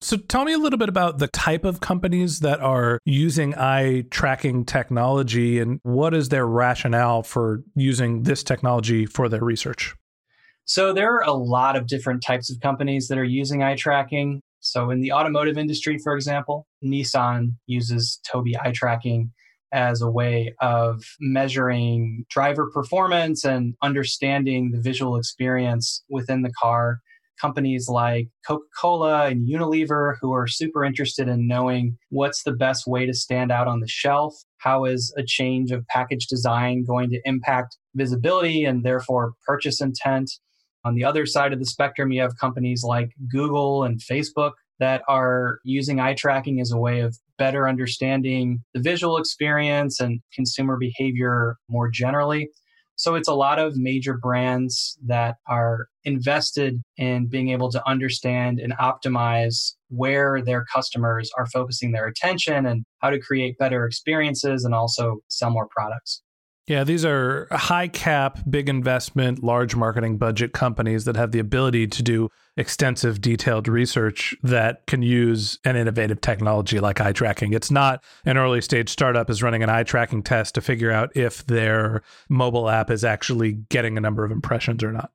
So 0.00 0.16
tell 0.16 0.44
me 0.44 0.52
a 0.52 0.58
little 0.58 0.78
bit 0.78 0.88
about 0.88 1.18
the 1.18 1.28
type 1.28 1.64
of 1.64 1.80
companies 1.80 2.40
that 2.40 2.60
are 2.60 2.98
using 3.04 3.54
eye 3.54 4.02
tracking 4.10 4.64
technology 4.64 5.58
and 5.58 5.80
what 5.82 6.14
is 6.14 6.28
their 6.28 6.46
rationale 6.46 7.22
for 7.22 7.62
using 7.74 8.24
this 8.24 8.42
technology 8.42 9.06
for 9.06 9.28
their 9.28 9.42
research? 9.42 9.94
So 10.66 10.94
there 10.94 11.12
are 11.12 11.22
a 11.22 11.32
lot 11.32 11.76
of 11.76 11.86
different 11.86 12.22
types 12.22 12.50
of 12.50 12.60
companies 12.60 13.08
that 13.08 13.18
are 13.18 13.24
using 13.24 13.62
eye 13.62 13.76
tracking. 13.76 14.40
So 14.60 14.90
in 14.90 15.00
the 15.00 15.12
automotive 15.12 15.58
industry, 15.58 15.98
for 15.98 16.14
example, 16.14 16.66
Nissan 16.82 17.56
uses 17.66 18.18
Tobii 18.26 18.54
eye 18.62 18.72
tracking 18.72 19.30
as 19.72 20.00
a 20.00 20.10
way 20.10 20.54
of 20.60 21.02
measuring 21.20 22.24
driver 22.30 22.70
performance 22.70 23.44
and 23.44 23.74
understanding 23.82 24.70
the 24.70 24.80
visual 24.80 25.16
experience 25.16 26.02
within 26.08 26.42
the 26.42 26.52
car. 26.52 27.00
Companies 27.38 27.88
like 27.88 28.28
Coca 28.46 28.64
Cola 28.80 29.26
and 29.26 29.46
Unilever, 29.46 30.14
who 30.20 30.32
are 30.32 30.46
super 30.46 30.84
interested 30.84 31.28
in 31.28 31.48
knowing 31.48 31.98
what's 32.08 32.44
the 32.44 32.52
best 32.52 32.86
way 32.86 33.04
to 33.04 33.12
stand 33.12 33.50
out 33.50 33.66
on 33.66 33.80
the 33.80 33.88
shelf. 33.88 34.34
How 34.58 34.84
is 34.86 35.12
a 35.18 35.24
change 35.24 35.72
of 35.72 35.86
package 35.88 36.26
design 36.26 36.84
going 36.84 37.10
to 37.10 37.20
impact 37.24 37.76
visibility 37.96 38.64
and 38.64 38.82
therefore 38.82 39.32
purchase 39.44 39.80
intent? 39.80 40.30
On 40.84 40.94
the 40.94 41.04
other 41.04 41.24
side 41.26 41.52
of 41.52 41.58
the 41.58 41.66
spectrum, 41.66 42.12
you 42.12 42.20
have 42.20 42.36
companies 42.38 42.82
like 42.84 43.10
Google 43.30 43.84
and 43.84 44.00
Facebook 44.00 44.52
that 44.80 45.02
are 45.08 45.60
using 45.64 46.00
eye 46.00 46.14
tracking 46.14 46.60
as 46.60 46.72
a 46.72 46.76
way 46.76 47.00
of 47.00 47.16
better 47.38 47.68
understanding 47.68 48.62
the 48.74 48.80
visual 48.80 49.16
experience 49.16 50.00
and 50.00 50.20
consumer 50.34 50.76
behavior 50.76 51.56
more 51.68 51.88
generally. 51.88 52.50
So 52.96 53.16
it's 53.16 53.28
a 53.28 53.34
lot 53.34 53.58
of 53.58 53.76
major 53.76 54.16
brands 54.16 54.96
that 55.06 55.36
are 55.48 55.88
invested 56.04 56.80
in 56.96 57.26
being 57.26 57.48
able 57.48 57.70
to 57.72 57.88
understand 57.88 58.60
and 58.60 58.72
optimize 58.78 59.72
where 59.88 60.40
their 60.42 60.64
customers 60.72 61.30
are 61.36 61.46
focusing 61.46 61.90
their 61.90 62.06
attention 62.06 62.66
and 62.66 62.84
how 63.00 63.10
to 63.10 63.18
create 63.18 63.58
better 63.58 63.84
experiences 63.84 64.64
and 64.64 64.74
also 64.74 65.18
sell 65.28 65.50
more 65.50 65.66
products. 65.74 66.22
Yeah, 66.66 66.82
these 66.82 67.04
are 67.04 67.46
high 67.50 67.88
cap, 67.88 68.38
big 68.48 68.70
investment, 68.70 69.44
large 69.44 69.76
marketing 69.76 70.16
budget 70.16 70.54
companies 70.54 71.04
that 71.04 71.14
have 71.14 71.30
the 71.30 71.38
ability 71.38 71.88
to 71.88 72.02
do 72.02 72.30
extensive, 72.56 73.20
detailed 73.20 73.68
research 73.68 74.34
that 74.42 74.86
can 74.86 75.02
use 75.02 75.58
an 75.66 75.76
innovative 75.76 76.22
technology 76.22 76.80
like 76.80 77.02
eye 77.02 77.12
tracking. 77.12 77.52
It's 77.52 77.70
not 77.70 78.02
an 78.24 78.38
early 78.38 78.62
stage 78.62 78.88
startup 78.88 79.28
is 79.28 79.42
running 79.42 79.62
an 79.62 79.68
eye 79.68 79.82
tracking 79.82 80.22
test 80.22 80.54
to 80.54 80.62
figure 80.62 80.90
out 80.90 81.14
if 81.14 81.44
their 81.46 82.02
mobile 82.30 82.70
app 82.70 82.90
is 82.90 83.04
actually 83.04 83.52
getting 83.68 83.98
a 83.98 84.00
number 84.00 84.24
of 84.24 84.30
impressions 84.30 84.82
or 84.82 84.92
not. 84.92 85.10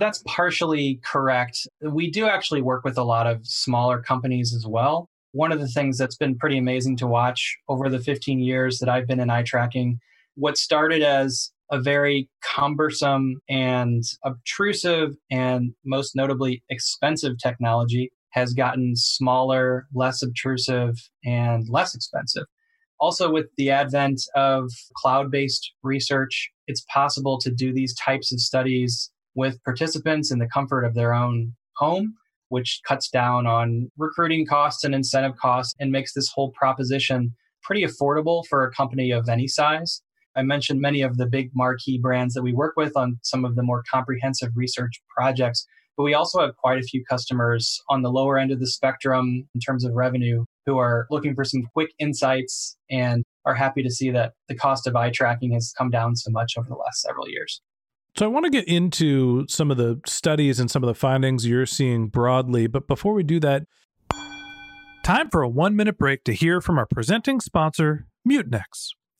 That's 0.00 0.22
partially 0.26 1.00
correct. 1.04 1.68
We 1.80 2.10
do 2.10 2.26
actually 2.26 2.62
work 2.62 2.84
with 2.84 2.98
a 2.98 3.04
lot 3.04 3.28
of 3.28 3.46
smaller 3.46 4.02
companies 4.02 4.52
as 4.52 4.66
well. 4.66 5.08
One 5.30 5.52
of 5.52 5.60
the 5.60 5.68
things 5.68 5.96
that's 5.96 6.16
been 6.16 6.36
pretty 6.36 6.58
amazing 6.58 6.96
to 6.98 7.06
watch 7.06 7.56
over 7.68 7.88
the 7.88 8.00
15 8.00 8.40
years 8.40 8.80
that 8.80 8.88
I've 8.88 9.06
been 9.06 9.20
in 9.20 9.30
eye 9.30 9.44
tracking 9.44 10.00
what 10.36 10.56
started 10.56 11.02
as 11.02 11.50
a 11.70 11.80
very 11.80 12.28
cumbersome 12.42 13.40
and 13.48 14.04
obtrusive 14.24 15.16
and 15.30 15.72
most 15.84 16.14
notably 16.14 16.62
expensive 16.70 17.36
technology 17.42 18.12
has 18.30 18.52
gotten 18.52 18.94
smaller, 18.94 19.86
less 19.94 20.22
obtrusive, 20.22 20.94
and 21.24 21.68
less 21.68 21.94
expensive. 21.94 22.44
Also, 23.00 23.30
with 23.30 23.46
the 23.56 23.70
advent 23.70 24.20
of 24.34 24.70
cloud 24.94 25.30
based 25.30 25.72
research, 25.82 26.50
it's 26.66 26.84
possible 26.92 27.38
to 27.38 27.50
do 27.50 27.72
these 27.72 27.94
types 27.94 28.32
of 28.32 28.40
studies 28.40 29.10
with 29.34 29.62
participants 29.64 30.30
in 30.30 30.38
the 30.38 30.48
comfort 30.48 30.84
of 30.84 30.94
their 30.94 31.12
own 31.12 31.54
home, 31.76 32.14
which 32.48 32.80
cuts 32.86 33.08
down 33.08 33.46
on 33.46 33.90
recruiting 33.98 34.46
costs 34.46 34.84
and 34.84 34.94
incentive 34.94 35.36
costs 35.36 35.74
and 35.78 35.90
makes 35.90 36.14
this 36.14 36.30
whole 36.34 36.52
proposition 36.52 37.34
pretty 37.62 37.84
affordable 37.84 38.46
for 38.46 38.64
a 38.64 38.72
company 38.72 39.10
of 39.10 39.28
any 39.28 39.48
size. 39.48 40.02
I 40.36 40.42
mentioned 40.42 40.80
many 40.80 41.00
of 41.00 41.16
the 41.16 41.26
big 41.26 41.50
marquee 41.54 41.98
brands 41.98 42.34
that 42.34 42.42
we 42.42 42.52
work 42.52 42.74
with 42.76 42.96
on 42.96 43.18
some 43.22 43.44
of 43.44 43.56
the 43.56 43.62
more 43.62 43.82
comprehensive 43.90 44.50
research 44.54 45.00
projects, 45.08 45.66
but 45.96 46.02
we 46.02 46.12
also 46.12 46.40
have 46.40 46.54
quite 46.56 46.78
a 46.78 46.82
few 46.82 47.02
customers 47.04 47.80
on 47.88 48.02
the 48.02 48.10
lower 48.10 48.38
end 48.38 48.52
of 48.52 48.60
the 48.60 48.66
spectrum 48.66 49.48
in 49.54 49.60
terms 49.60 49.82
of 49.84 49.94
revenue 49.94 50.44
who 50.66 50.76
are 50.76 51.06
looking 51.10 51.34
for 51.34 51.42
some 51.42 51.62
quick 51.72 51.90
insights 51.98 52.76
and 52.90 53.24
are 53.46 53.54
happy 53.54 53.82
to 53.82 53.90
see 53.90 54.10
that 54.10 54.32
the 54.48 54.54
cost 54.54 54.86
of 54.86 54.94
eye 54.94 55.10
tracking 55.10 55.52
has 55.52 55.72
come 55.78 55.88
down 55.88 56.14
so 56.16 56.30
much 56.30 56.54
over 56.58 56.68
the 56.68 56.74
last 56.74 57.00
several 57.00 57.28
years. 57.28 57.62
So 58.18 58.26
I 58.26 58.28
want 58.28 58.44
to 58.44 58.50
get 58.50 58.68
into 58.68 59.46
some 59.48 59.70
of 59.70 59.78
the 59.78 60.00
studies 60.06 60.60
and 60.60 60.70
some 60.70 60.82
of 60.82 60.88
the 60.88 60.94
findings 60.94 61.46
you're 61.46 61.66
seeing 61.66 62.08
broadly, 62.08 62.66
but 62.66 62.86
before 62.86 63.14
we 63.14 63.22
do 63.22 63.40
that, 63.40 63.62
time 65.02 65.30
for 65.30 65.42
a 65.42 65.48
1-minute 65.48 65.96
break 65.96 66.24
to 66.24 66.32
hear 66.34 66.60
from 66.60 66.78
our 66.78 66.86
presenting 66.86 67.40
sponsor, 67.40 68.06
Mutinex. 68.28 68.90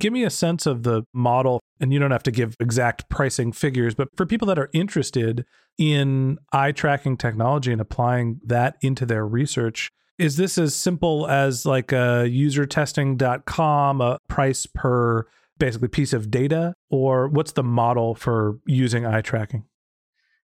Give 0.00 0.12
me 0.12 0.24
a 0.24 0.30
sense 0.30 0.66
of 0.66 0.84
the 0.84 1.02
model 1.12 1.60
and 1.80 1.92
you 1.92 1.98
don't 1.98 2.10
have 2.10 2.22
to 2.24 2.30
give 2.30 2.54
exact 2.60 3.08
pricing 3.08 3.52
figures, 3.52 3.94
but 3.94 4.08
for 4.16 4.26
people 4.26 4.46
that 4.46 4.58
are 4.58 4.70
interested 4.72 5.44
in 5.76 6.38
eye 6.52 6.72
tracking 6.72 7.16
technology 7.16 7.72
and 7.72 7.80
applying 7.80 8.40
that 8.44 8.76
into 8.80 9.04
their 9.06 9.26
research, 9.26 9.90
is 10.18 10.36
this 10.36 10.58
as 10.58 10.74
simple 10.74 11.28
as 11.28 11.64
like 11.64 11.92
a 11.92 12.26
usertesting.com, 12.26 14.00
a 14.00 14.18
price 14.28 14.66
per 14.66 15.26
basically 15.58 15.88
piece 15.88 16.12
of 16.12 16.30
data, 16.30 16.74
or 16.90 17.28
what's 17.28 17.52
the 17.52 17.64
model 17.64 18.14
for 18.14 18.58
using 18.66 19.04
eye 19.04 19.20
tracking? 19.20 19.64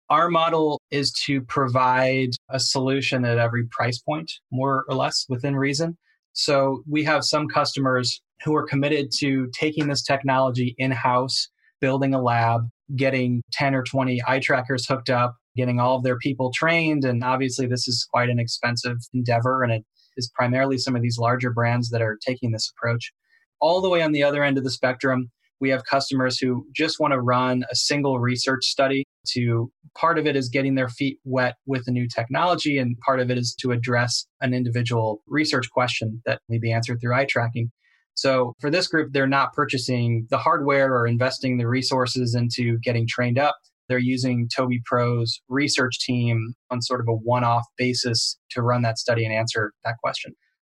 Our 0.08 0.28
model 0.28 0.80
is 0.90 1.12
to 1.24 1.40
provide 1.42 2.30
a 2.48 2.58
solution 2.58 3.24
at 3.24 3.38
every 3.38 3.66
price 3.66 3.98
point, 3.98 4.30
more 4.50 4.84
or 4.88 4.96
less 4.96 5.26
within 5.28 5.54
reason. 5.54 5.96
So 6.32 6.82
we 6.88 7.04
have 7.04 7.24
some 7.24 7.48
customers 7.48 8.20
who 8.44 8.54
are 8.54 8.66
committed 8.66 9.10
to 9.18 9.48
taking 9.52 9.88
this 9.88 10.02
technology 10.02 10.74
in 10.78 10.90
house, 10.90 11.48
building 11.80 12.14
a 12.14 12.22
lab, 12.22 12.62
getting 12.96 13.42
10 13.52 13.74
or 13.74 13.82
20 13.82 14.20
eye 14.26 14.38
trackers 14.38 14.86
hooked 14.86 15.10
up, 15.10 15.36
getting 15.56 15.80
all 15.80 15.96
of 15.96 16.04
their 16.04 16.18
people 16.18 16.50
trained. 16.52 17.04
And 17.04 17.22
obviously, 17.22 17.66
this 17.66 17.86
is 17.86 18.06
quite 18.10 18.30
an 18.30 18.38
expensive 18.38 18.96
endeavor. 19.12 19.62
And 19.62 19.72
it 19.72 19.84
is 20.16 20.30
primarily 20.34 20.78
some 20.78 20.96
of 20.96 21.02
these 21.02 21.18
larger 21.18 21.50
brands 21.50 21.90
that 21.90 22.02
are 22.02 22.18
taking 22.24 22.52
this 22.52 22.72
approach. 22.76 23.12
All 23.60 23.80
the 23.80 23.90
way 23.90 24.02
on 24.02 24.12
the 24.12 24.22
other 24.22 24.42
end 24.42 24.56
of 24.56 24.64
the 24.64 24.70
spectrum, 24.70 25.30
we 25.60 25.68
have 25.70 25.84
customers 25.84 26.38
who 26.38 26.66
just 26.74 26.98
want 26.98 27.12
to 27.12 27.20
run 27.20 27.64
a 27.70 27.76
single 27.76 28.18
research 28.18 28.64
study 28.64 29.04
to 29.28 29.70
part 29.96 30.18
of 30.18 30.26
it 30.26 30.36
is 30.36 30.48
getting 30.48 30.74
their 30.74 30.88
feet 30.88 31.18
wet 31.24 31.56
with 31.66 31.84
the 31.84 31.92
new 31.92 32.06
technology 32.08 32.78
and 32.78 32.96
part 33.04 33.20
of 33.20 33.30
it 33.30 33.38
is 33.38 33.54
to 33.60 33.72
address 33.72 34.26
an 34.40 34.54
individual 34.54 35.22
research 35.26 35.68
question 35.70 36.22
that 36.26 36.40
may 36.48 36.58
be 36.58 36.72
answered 36.72 36.98
through 37.00 37.14
eye 37.14 37.26
tracking. 37.28 37.70
So 38.14 38.54
for 38.60 38.70
this 38.70 38.86
group 38.88 39.12
they're 39.12 39.26
not 39.26 39.52
purchasing 39.52 40.26
the 40.30 40.38
hardware 40.38 40.94
or 40.94 41.06
investing 41.06 41.58
the 41.58 41.68
resources 41.68 42.34
into 42.34 42.78
getting 42.78 43.06
trained 43.08 43.38
up. 43.38 43.56
They're 43.88 43.98
using 43.98 44.48
Tobii 44.48 44.84
Pro's 44.84 45.40
research 45.48 45.98
team 45.98 46.54
on 46.70 46.80
sort 46.80 47.00
of 47.00 47.08
a 47.08 47.12
one-off 47.14 47.66
basis 47.76 48.38
to 48.52 48.62
run 48.62 48.82
that 48.82 48.98
study 48.98 49.24
and 49.24 49.34
answer 49.34 49.72
that 49.84 49.96
question. 50.02 50.32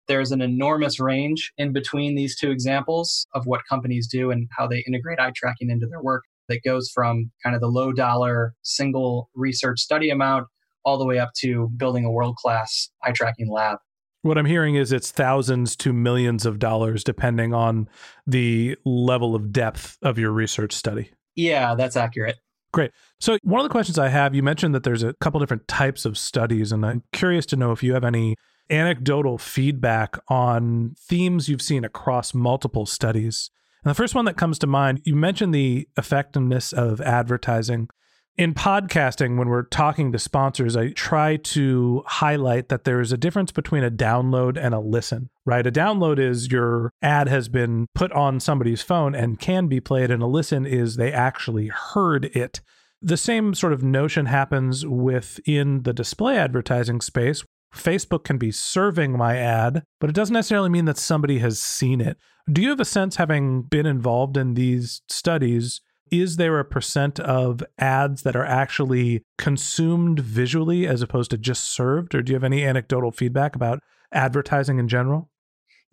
There's 0.08 0.32
an 0.32 0.42
enormous 0.42 1.00
range 1.00 1.52
in 1.58 1.72
between 1.72 2.16
these 2.16 2.38
two 2.38 2.52
examples 2.52 3.26
of 3.34 3.46
what 3.46 3.62
companies 3.70 4.08
do 4.08 4.32
and 4.32 4.48
how 4.56 4.68
they 4.68 4.84
integrate 4.86 5.20
eye 5.20 5.32
tracking 5.34 5.70
into 5.70 5.88
their 5.88 6.02
work 6.02 6.24
that 6.50 6.62
goes 6.66 6.90
from 6.94 7.32
kind 7.44 7.56
of 7.56 7.62
the 7.62 7.68
low 7.68 7.92
dollar 7.92 8.54
single 8.62 9.30
research 9.36 9.80
study 9.80 10.10
amount 10.10 10.48
all 10.84 10.98
the 10.98 11.06
way 11.06 11.18
up 11.18 11.32
to 11.38 11.70
building 11.78 12.06
a 12.06 12.12
world 12.12 12.36
class 12.36 12.90
eye 13.04 13.12
tracking 13.12 13.50
lab. 13.52 13.80
What 14.22 14.38
I'm 14.38 14.46
hearing 14.46 14.76
is 14.76 14.92
it's 14.92 15.12
thousands 15.12 15.76
to 15.78 15.94
millions 15.94 16.46
of 16.46 16.58
dollars 16.58 17.04
depending 17.04 17.54
on 17.54 17.88
the 18.26 18.76
level 18.84 19.36
of 19.36 19.52
depth 19.52 19.98
of 20.02 20.18
your 20.18 20.32
research 20.32 20.74
study. 20.74 21.12
Yeah, 21.36 21.76
that's 21.76 21.96
accurate. 21.96 22.38
Great. 22.72 22.92
So, 23.20 23.38
one 23.44 23.62
of 23.62 23.64
the 23.64 23.72
questions 23.72 23.98
I 23.98 24.10
have, 24.10 24.36
you 24.36 24.44
mentioned 24.44 24.76
that 24.76 24.84
there's 24.84 25.04
a 25.04 25.14
couple 25.14 25.40
different 25.40 25.68
types 25.68 26.06
of 26.06 26.18
studies, 26.18 26.72
and 26.72 26.86
I'm 26.86 27.04
curious 27.14 27.46
to 27.48 27.56
know 27.56 27.72
if 27.72 27.84
you 27.84 27.94
have 27.94 28.04
any 28.04 28.36
anecdotal 28.70 29.38
feedback 29.38 30.18
on 30.28 30.96
themes 31.00 31.48
you've 31.48 31.62
seen 31.62 31.86
across 31.86 32.34
multiple 32.34 32.86
studies. 32.86 33.50
And 33.86 33.92
the 33.92 33.96
first 33.96 34.16
one 34.16 34.26
that 34.26 34.36
comes 34.36 34.58
to 34.60 34.68
mind, 34.68 35.02
you 35.06 35.16
mentioned 35.16 35.54
the 35.54 35.88
effectiveness 35.96 36.74
of 36.74 37.00
advertising. 37.02 37.88
In 38.36 38.56
podcasting, 38.56 39.38
when 39.38 39.48
we're 39.48 39.68
talking 39.68 40.12
to 40.12 40.18
sponsors, 40.18 40.76
I 40.76 40.90
try 40.90 41.38
to 41.38 42.04
highlight 42.08 42.70
that 42.70 42.84
there 42.84 43.00
is 43.00 43.12
a 43.12 43.18
difference 43.18 43.52
between 43.52 43.84
a 43.84 43.92
download 43.92 44.58
and 44.58 44.74
a 44.74 44.80
listen, 44.80 45.30
right? 45.46 45.66
A 45.68 45.72
download 45.72 46.18
is 46.18 46.52
your 46.52 46.92
ad 47.04 47.30
has 47.30 47.48
been 47.48 47.86
put 47.94 48.12
on 48.12 48.40
somebody's 48.40 48.82
phone 48.82 49.14
and 49.14 49.40
can 49.40 49.68
be 49.68 49.80
played, 49.80 50.10
and 50.10 50.24
a 50.24 50.28
listen 50.28 50.66
is 50.66 50.96
they 50.96 51.14
actually 51.14 51.68
heard 51.68 52.26
it. 52.36 52.62
The 53.04 53.18
same 53.18 53.54
sort 53.54 53.72
of 53.72 53.84
notion 53.84 54.26
happens 54.26 54.84
within 54.84 55.84
the 55.84 55.94
display 55.94 56.38
advertising 56.38 57.02
space 57.02 57.46
Facebook 57.76 58.24
can 58.24 58.38
be 58.38 58.52
serving 58.52 59.18
my 59.18 59.38
ad, 59.38 59.84
but 60.00 60.10
it 60.10 60.16
doesn't 60.16 60.34
necessarily 60.34 60.70
mean 60.70 60.86
that 60.86 60.98
somebody 60.98 61.40
has 61.40 61.60
seen 61.60 62.02
it. 62.02 62.18
Do 62.52 62.62
you 62.62 62.70
have 62.70 62.80
a 62.80 62.86
sense, 62.86 63.16
having 63.16 63.64
been 63.64 63.86
involved 63.86 64.38
in 64.38 64.54
these 64.54 65.02
studies, 65.10 65.82
is 66.12 66.38
there 66.38 66.60
a 66.60 66.66
percent 66.66 67.20
of 67.20 67.64
ads 67.80 68.22
that 68.22 68.36
are 68.36 68.46
actually 68.46 69.24
consumed 69.38 70.20
visually 70.20 70.88
as 70.88 71.02
opposed 71.02 71.32
to 71.32 71.38
just 71.38 71.64
served? 71.64 72.14
Or 72.14 72.22
do 72.22 72.32
you 72.32 72.36
have 72.36 72.44
any 72.44 72.64
anecdotal 72.64 73.12
feedback 73.12 73.56
about 73.56 73.80
advertising 74.12 74.80
in 74.80 74.88
general? 74.88 75.30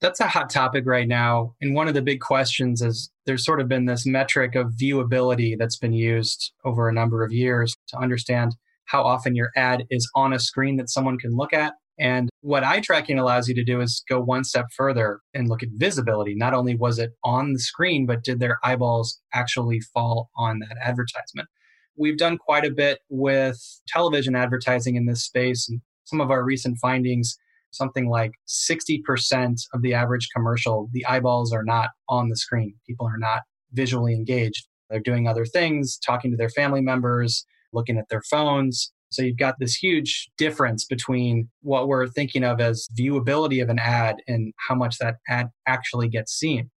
That's 0.00 0.20
a 0.20 0.26
hot 0.26 0.50
topic 0.50 0.84
right 0.84 1.06
now. 1.06 1.54
And 1.60 1.74
one 1.74 1.88
of 1.88 1.94
the 1.94 2.02
big 2.02 2.20
questions 2.20 2.82
is 2.82 3.10
there's 3.24 3.44
sort 3.44 3.60
of 3.60 3.68
been 3.68 3.86
this 3.86 4.04
metric 4.04 4.54
of 4.54 4.72
viewability 4.72 5.56
that's 5.56 5.76
been 5.76 5.92
used 5.92 6.52
over 6.64 6.88
a 6.88 6.92
number 6.92 7.24
of 7.24 7.32
years 7.32 7.76
to 7.88 7.98
understand 7.98 8.56
how 8.86 9.02
often 9.02 9.34
your 9.34 9.50
ad 9.56 9.84
is 9.90 10.10
on 10.14 10.32
a 10.32 10.38
screen 10.38 10.76
that 10.76 10.90
someone 10.90 11.18
can 11.18 11.36
look 11.36 11.52
at. 11.52 11.74
And 11.98 12.30
what 12.40 12.64
eye 12.64 12.80
tracking 12.80 13.18
allows 13.18 13.48
you 13.48 13.54
to 13.54 13.64
do 13.64 13.80
is 13.80 14.02
go 14.08 14.20
one 14.20 14.44
step 14.44 14.66
further 14.76 15.20
and 15.34 15.48
look 15.48 15.62
at 15.62 15.68
visibility. 15.76 16.34
Not 16.34 16.54
only 16.54 16.74
was 16.74 16.98
it 16.98 17.10
on 17.22 17.52
the 17.52 17.58
screen, 17.58 18.06
but 18.06 18.24
did 18.24 18.40
their 18.40 18.58
eyeballs 18.64 19.20
actually 19.34 19.80
fall 19.80 20.30
on 20.36 20.60
that 20.60 20.76
advertisement? 20.82 21.48
We've 21.96 22.16
done 22.16 22.38
quite 22.38 22.64
a 22.64 22.70
bit 22.70 23.00
with 23.10 23.58
television 23.86 24.34
advertising 24.34 24.96
in 24.96 25.06
this 25.06 25.24
space. 25.24 25.68
And 25.68 25.80
some 26.04 26.20
of 26.20 26.30
our 26.30 26.42
recent 26.42 26.78
findings 26.80 27.36
something 27.72 28.08
like 28.08 28.32
60% 28.48 29.60
of 29.72 29.82
the 29.82 29.94
average 29.94 30.28
commercial, 30.34 30.88
the 30.92 31.04
eyeballs 31.06 31.52
are 31.52 31.64
not 31.64 31.90
on 32.08 32.28
the 32.28 32.36
screen. 32.36 32.74
People 32.86 33.06
are 33.06 33.18
not 33.18 33.40
visually 33.72 34.14
engaged. 34.14 34.66
They're 34.90 35.00
doing 35.00 35.26
other 35.26 35.46
things, 35.46 35.98
talking 35.98 36.30
to 36.30 36.36
their 36.36 36.50
family 36.50 36.82
members, 36.82 37.44
looking 37.72 37.98
at 37.98 38.08
their 38.08 38.22
phones. 38.22 38.92
So 39.10 39.22
you've 39.22 39.36
got 39.36 39.56
this 39.58 39.74
huge 39.74 40.30
difference 40.38 40.86
between 40.86 41.48
what 41.60 41.86
we're 41.86 42.08
thinking 42.08 42.44
of 42.44 42.60
as 42.60 42.88
viewability 42.98 43.62
of 43.62 43.68
an 43.68 43.78
ad 43.78 44.16
and 44.26 44.54
how 44.68 44.74
much 44.74 44.98
that 44.98 45.16
ad 45.28 45.48
actually 45.66 46.08
gets 46.08 46.32
seen. 46.32 46.70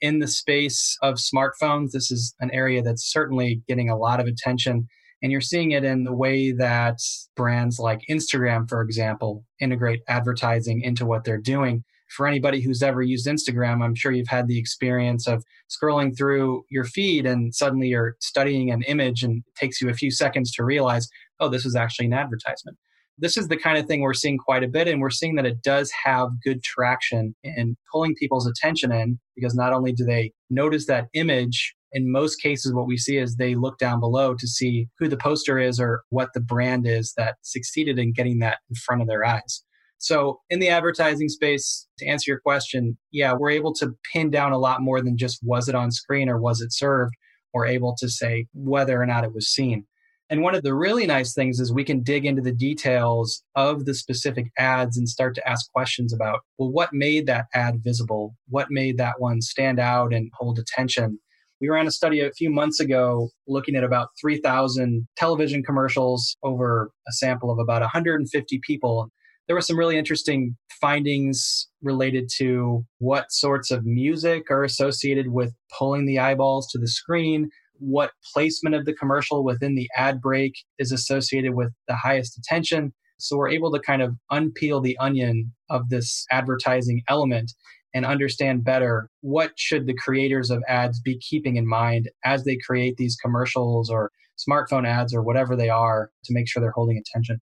In 0.00 0.20
the 0.20 0.28
space 0.28 0.96
of 1.02 1.16
smartphones, 1.16 1.90
this 1.90 2.10
is 2.10 2.34
an 2.40 2.50
area 2.52 2.80
that's 2.80 3.10
certainly 3.10 3.62
getting 3.68 3.90
a 3.90 3.98
lot 3.98 4.20
of 4.20 4.26
attention. 4.26 4.86
And 5.22 5.30
you're 5.30 5.40
seeing 5.40 5.72
it 5.72 5.84
in 5.84 6.04
the 6.04 6.14
way 6.14 6.52
that 6.52 6.98
brands 7.36 7.78
like 7.78 8.00
Instagram, 8.08 8.68
for 8.68 8.80
example, 8.80 9.44
integrate 9.60 10.00
advertising 10.08 10.80
into 10.82 11.04
what 11.04 11.24
they're 11.24 11.38
doing 11.38 11.84
for 12.16 12.26
anybody 12.26 12.60
who's 12.60 12.82
ever 12.82 13.02
used 13.02 13.26
Instagram, 13.26 13.82
I'm 13.82 13.94
sure 13.94 14.12
you've 14.12 14.28
had 14.28 14.48
the 14.48 14.58
experience 14.58 15.26
of 15.26 15.44
scrolling 15.70 16.16
through 16.16 16.64
your 16.70 16.84
feed 16.84 17.26
and 17.26 17.54
suddenly 17.54 17.88
you're 17.88 18.16
studying 18.20 18.70
an 18.70 18.82
image 18.82 19.22
and 19.22 19.42
it 19.46 19.54
takes 19.54 19.80
you 19.80 19.88
a 19.88 19.94
few 19.94 20.10
seconds 20.10 20.52
to 20.52 20.64
realize, 20.64 21.08
oh, 21.38 21.48
this 21.48 21.64
is 21.64 21.76
actually 21.76 22.06
an 22.06 22.12
advertisement. 22.12 22.76
This 23.18 23.36
is 23.36 23.48
the 23.48 23.56
kind 23.56 23.76
of 23.76 23.86
thing 23.86 24.00
we're 24.00 24.14
seeing 24.14 24.38
quite 24.38 24.64
a 24.64 24.68
bit, 24.68 24.88
and 24.88 24.98
we're 24.98 25.10
seeing 25.10 25.34
that 25.34 25.44
it 25.44 25.62
does 25.62 25.92
have 26.04 26.30
good 26.42 26.62
traction 26.62 27.34
in 27.44 27.76
pulling 27.92 28.14
people's 28.14 28.46
attention 28.46 28.92
in 28.92 29.18
because 29.36 29.54
not 29.54 29.74
only 29.74 29.92
do 29.92 30.06
they 30.06 30.32
notice 30.48 30.86
that 30.86 31.08
image, 31.12 31.74
in 31.92 32.10
most 32.10 32.36
cases, 32.36 32.72
what 32.72 32.86
we 32.86 32.96
see 32.96 33.18
is 33.18 33.36
they 33.36 33.54
look 33.56 33.78
down 33.78 34.00
below 34.00 34.34
to 34.34 34.46
see 34.46 34.88
who 34.98 35.08
the 35.08 35.16
poster 35.16 35.58
is 35.58 35.78
or 35.78 36.02
what 36.08 36.30
the 36.34 36.40
brand 36.40 36.86
is 36.86 37.12
that 37.16 37.36
succeeded 37.42 37.98
in 37.98 38.12
getting 38.12 38.38
that 38.38 38.58
in 38.70 38.76
front 38.76 39.02
of 39.02 39.08
their 39.08 39.24
eyes. 39.24 39.64
So, 40.00 40.40
in 40.48 40.60
the 40.60 40.68
advertising 40.68 41.28
space, 41.28 41.86
to 41.98 42.06
answer 42.06 42.30
your 42.30 42.40
question, 42.40 42.96
yeah, 43.12 43.34
we're 43.34 43.50
able 43.50 43.74
to 43.74 43.94
pin 44.10 44.30
down 44.30 44.52
a 44.52 44.58
lot 44.58 44.80
more 44.80 45.02
than 45.02 45.18
just 45.18 45.40
was 45.42 45.68
it 45.68 45.74
on 45.74 45.90
screen 45.90 46.30
or 46.30 46.40
was 46.40 46.62
it 46.62 46.72
served. 46.72 47.12
We're 47.52 47.66
able 47.66 47.94
to 47.98 48.08
say 48.08 48.46
whether 48.54 49.00
or 49.00 49.04
not 49.04 49.24
it 49.24 49.34
was 49.34 49.48
seen. 49.48 49.86
And 50.30 50.40
one 50.42 50.54
of 50.54 50.62
the 50.62 50.74
really 50.74 51.06
nice 51.06 51.34
things 51.34 51.60
is 51.60 51.70
we 51.70 51.84
can 51.84 52.02
dig 52.02 52.24
into 52.24 52.40
the 52.40 52.52
details 52.52 53.42
of 53.56 53.84
the 53.84 53.92
specific 53.92 54.46
ads 54.56 54.96
and 54.96 55.06
start 55.06 55.34
to 55.34 55.46
ask 55.46 55.70
questions 55.72 56.14
about, 56.14 56.40
well, 56.56 56.70
what 56.70 56.94
made 56.94 57.26
that 57.26 57.46
ad 57.52 57.82
visible? 57.84 58.34
What 58.48 58.68
made 58.70 58.96
that 58.96 59.20
one 59.20 59.42
stand 59.42 59.78
out 59.78 60.14
and 60.14 60.30
hold 60.38 60.58
attention? 60.58 61.18
We 61.60 61.68
ran 61.68 61.86
a 61.86 61.90
study 61.90 62.20
a 62.20 62.32
few 62.32 62.48
months 62.48 62.80
ago 62.80 63.28
looking 63.46 63.76
at 63.76 63.84
about 63.84 64.08
3,000 64.18 65.06
television 65.16 65.62
commercials 65.62 66.38
over 66.42 66.90
a 67.06 67.12
sample 67.12 67.50
of 67.50 67.58
about 67.58 67.82
150 67.82 68.60
people 68.66 69.10
there 69.50 69.56
were 69.56 69.60
some 69.60 69.76
really 69.76 69.98
interesting 69.98 70.56
findings 70.80 71.66
related 71.82 72.30
to 72.36 72.86
what 72.98 73.32
sorts 73.32 73.72
of 73.72 73.84
music 73.84 74.48
are 74.48 74.62
associated 74.62 75.26
with 75.26 75.52
pulling 75.76 76.06
the 76.06 76.20
eyeballs 76.20 76.68
to 76.70 76.78
the 76.78 76.86
screen, 76.86 77.50
what 77.80 78.12
placement 78.32 78.76
of 78.76 78.84
the 78.84 78.92
commercial 78.92 79.42
within 79.42 79.74
the 79.74 79.88
ad 79.96 80.20
break 80.20 80.52
is 80.78 80.92
associated 80.92 81.56
with 81.56 81.72
the 81.88 81.96
highest 81.96 82.38
attention. 82.38 82.92
So 83.18 83.36
we're 83.36 83.48
able 83.48 83.72
to 83.72 83.80
kind 83.80 84.02
of 84.02 84.14
unpeel 84.30 84.84
the 84.84 84.96
onion 84.98 85.52
of 85.68 85.88
this 85.88 86.26
advertising 86.30 87.02
element 87.08 87.52
and 87.92 88.06
understand 88.06 88.62
better 88.62 89.10
what 89.20 89.50
should 89.56 89.88
the 89.88 89.94
creators 89.94 90.52
of 90.52 90.62
ads 90.68 91.00
be 91.00 91.18
keeping 91.18 91.56
in 91.56 91.66
mind 91.66 92.08
as 92.24 92.44
they 92.44 92.56
create 92.64 92.98
these 92.98 93.16
commercials 93.16 93.90
or 93.90 94.12
smartphone 94.38 94.86
ads 94.86 95.12
or 95.12 95.22
whatever 95.22 95.56
they 95.56 95.70
are 95.70 96.12
to 96.22 96.32
make 96.32 96.48
sure 96.48 96.60
they're 96.60 96.70
holding 96.70 96.98
attention. 96.98 97.40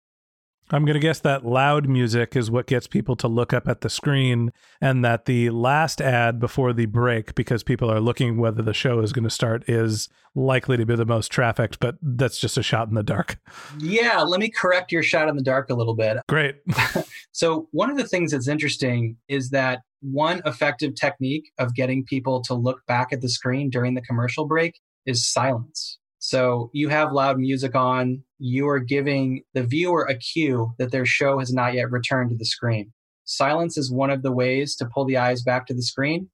I'm 0.71 0.85
going 0.85 0.95
to 0.95 1.01
guess 1.01 1.21
that 1.21 1.45
loud 1.45 1.89
music 1.89 2.37
is 2.37 2.51
what 2.51 2.67
gets 2.67 2.87
people 2.87 3.17
to 3.17 3.29
look 3.29 3.53
up 3.53 3.69
at 3.69 3.81
the 3.81 3.89
screen, 3.89 4.53
and 4.81 5.05
that 5.05 5.25
the 5.25 5.51
last 5.51 6.01
ad 6.01 6.39
before 6.39 6.73
the 6.73 6.87
break, 6.87 7.35
because 7.35 7.63
people 7.63 7.91
are 7.91 8.01
looking 8.01 8.39
whether 8.39 8.63
the 8.63 8.75
show 8.75 9.01
is 9.01 9.13
going 9.13 9.25
to 9.25 9.31
start, 9.31 9.69
is 9.69 10.09
likely 10.35 10.77
to 10.77 10.85
be 10.85 10.95
the 10.95 11.07
most 11.07 11.33
trafficked, 11.33 11.81
but 11.81 11.97
that's 12.03 12.39
just 12.39 12.59
a 12.59 12.63
shot 12.63 12.89
in 12.89 12.95
the 12.95 13.03
dark. 13.03 13.39
Yeah, 13.79 14.23
let 14.23 14.41
me 14.41 14.51
correct 14.51 14.93
your 14.93 15.03
shot 15.03 15.29
in 15.29 15.37
the 15.37 15.43
dark 15.43 15.71
a 15.71 15.75
little 15.75 15.95
bit. 15.95 16.19
Great. 16.29 16.57
so, 17.33 17.69
one 17.73 17.91
of 17.91 17.97
the 17.97 18.07
things 18.07 18.33
that's 18.33 18.49
interesting 18.49 19.17
is 19.29 19.51
that 19.51 19.81
one 20.01 20.43
effective 20.45 20.95
technique 20.95 21.51
of 21.59 21.75
getting 21.75 22.05
people 22.05 22.43
to 22.43 22.55
look 22.55 22.85
back 22.87 23.13
at 23.13 23.21
the 23.21 23.29
screen 23.29 23.71
during 23.71 23.95
the 23.95 24.03
commercial 24.03 24.47
break 24.47 24.81
is 25.07 25.27
silence. 25.27 25.99
So 26.19 26.71
you 26.73 26.89
have 26.89 27.13
loud 27.13 27.39
music 27.39 27.75
on, 27.75 28.23
you 28.39 28.69
are 28.69 28.81
giving 28.81 29.43
the 29.55 29.63
viewer 29.63 30.05
a 30.05 30.17
cue 30.17 30.73
that 30.79 30.91
their 30.91 31.07
show 31.07 31.39
has 31.39 31.53
not 31.53 31.75
yet 31.75 31.91
returned 31.91 32.31
to 32.31 32.37
the 32.37 32.45
screen. 32.45 32.93
Silence 33.25 33.77
is 33.77 33.93
one 33.93 34.11
of 34.11 34.23
the 34.23 34.33
ways 34.33 34.75
to 34.77 34.87
pull 34.87 35.05
the 35.05 35.17
eyes 35.17 35.43
back 35.43 35.67
to 35.67 35.75
the 35.75 35.83
screen. 35.83 36.29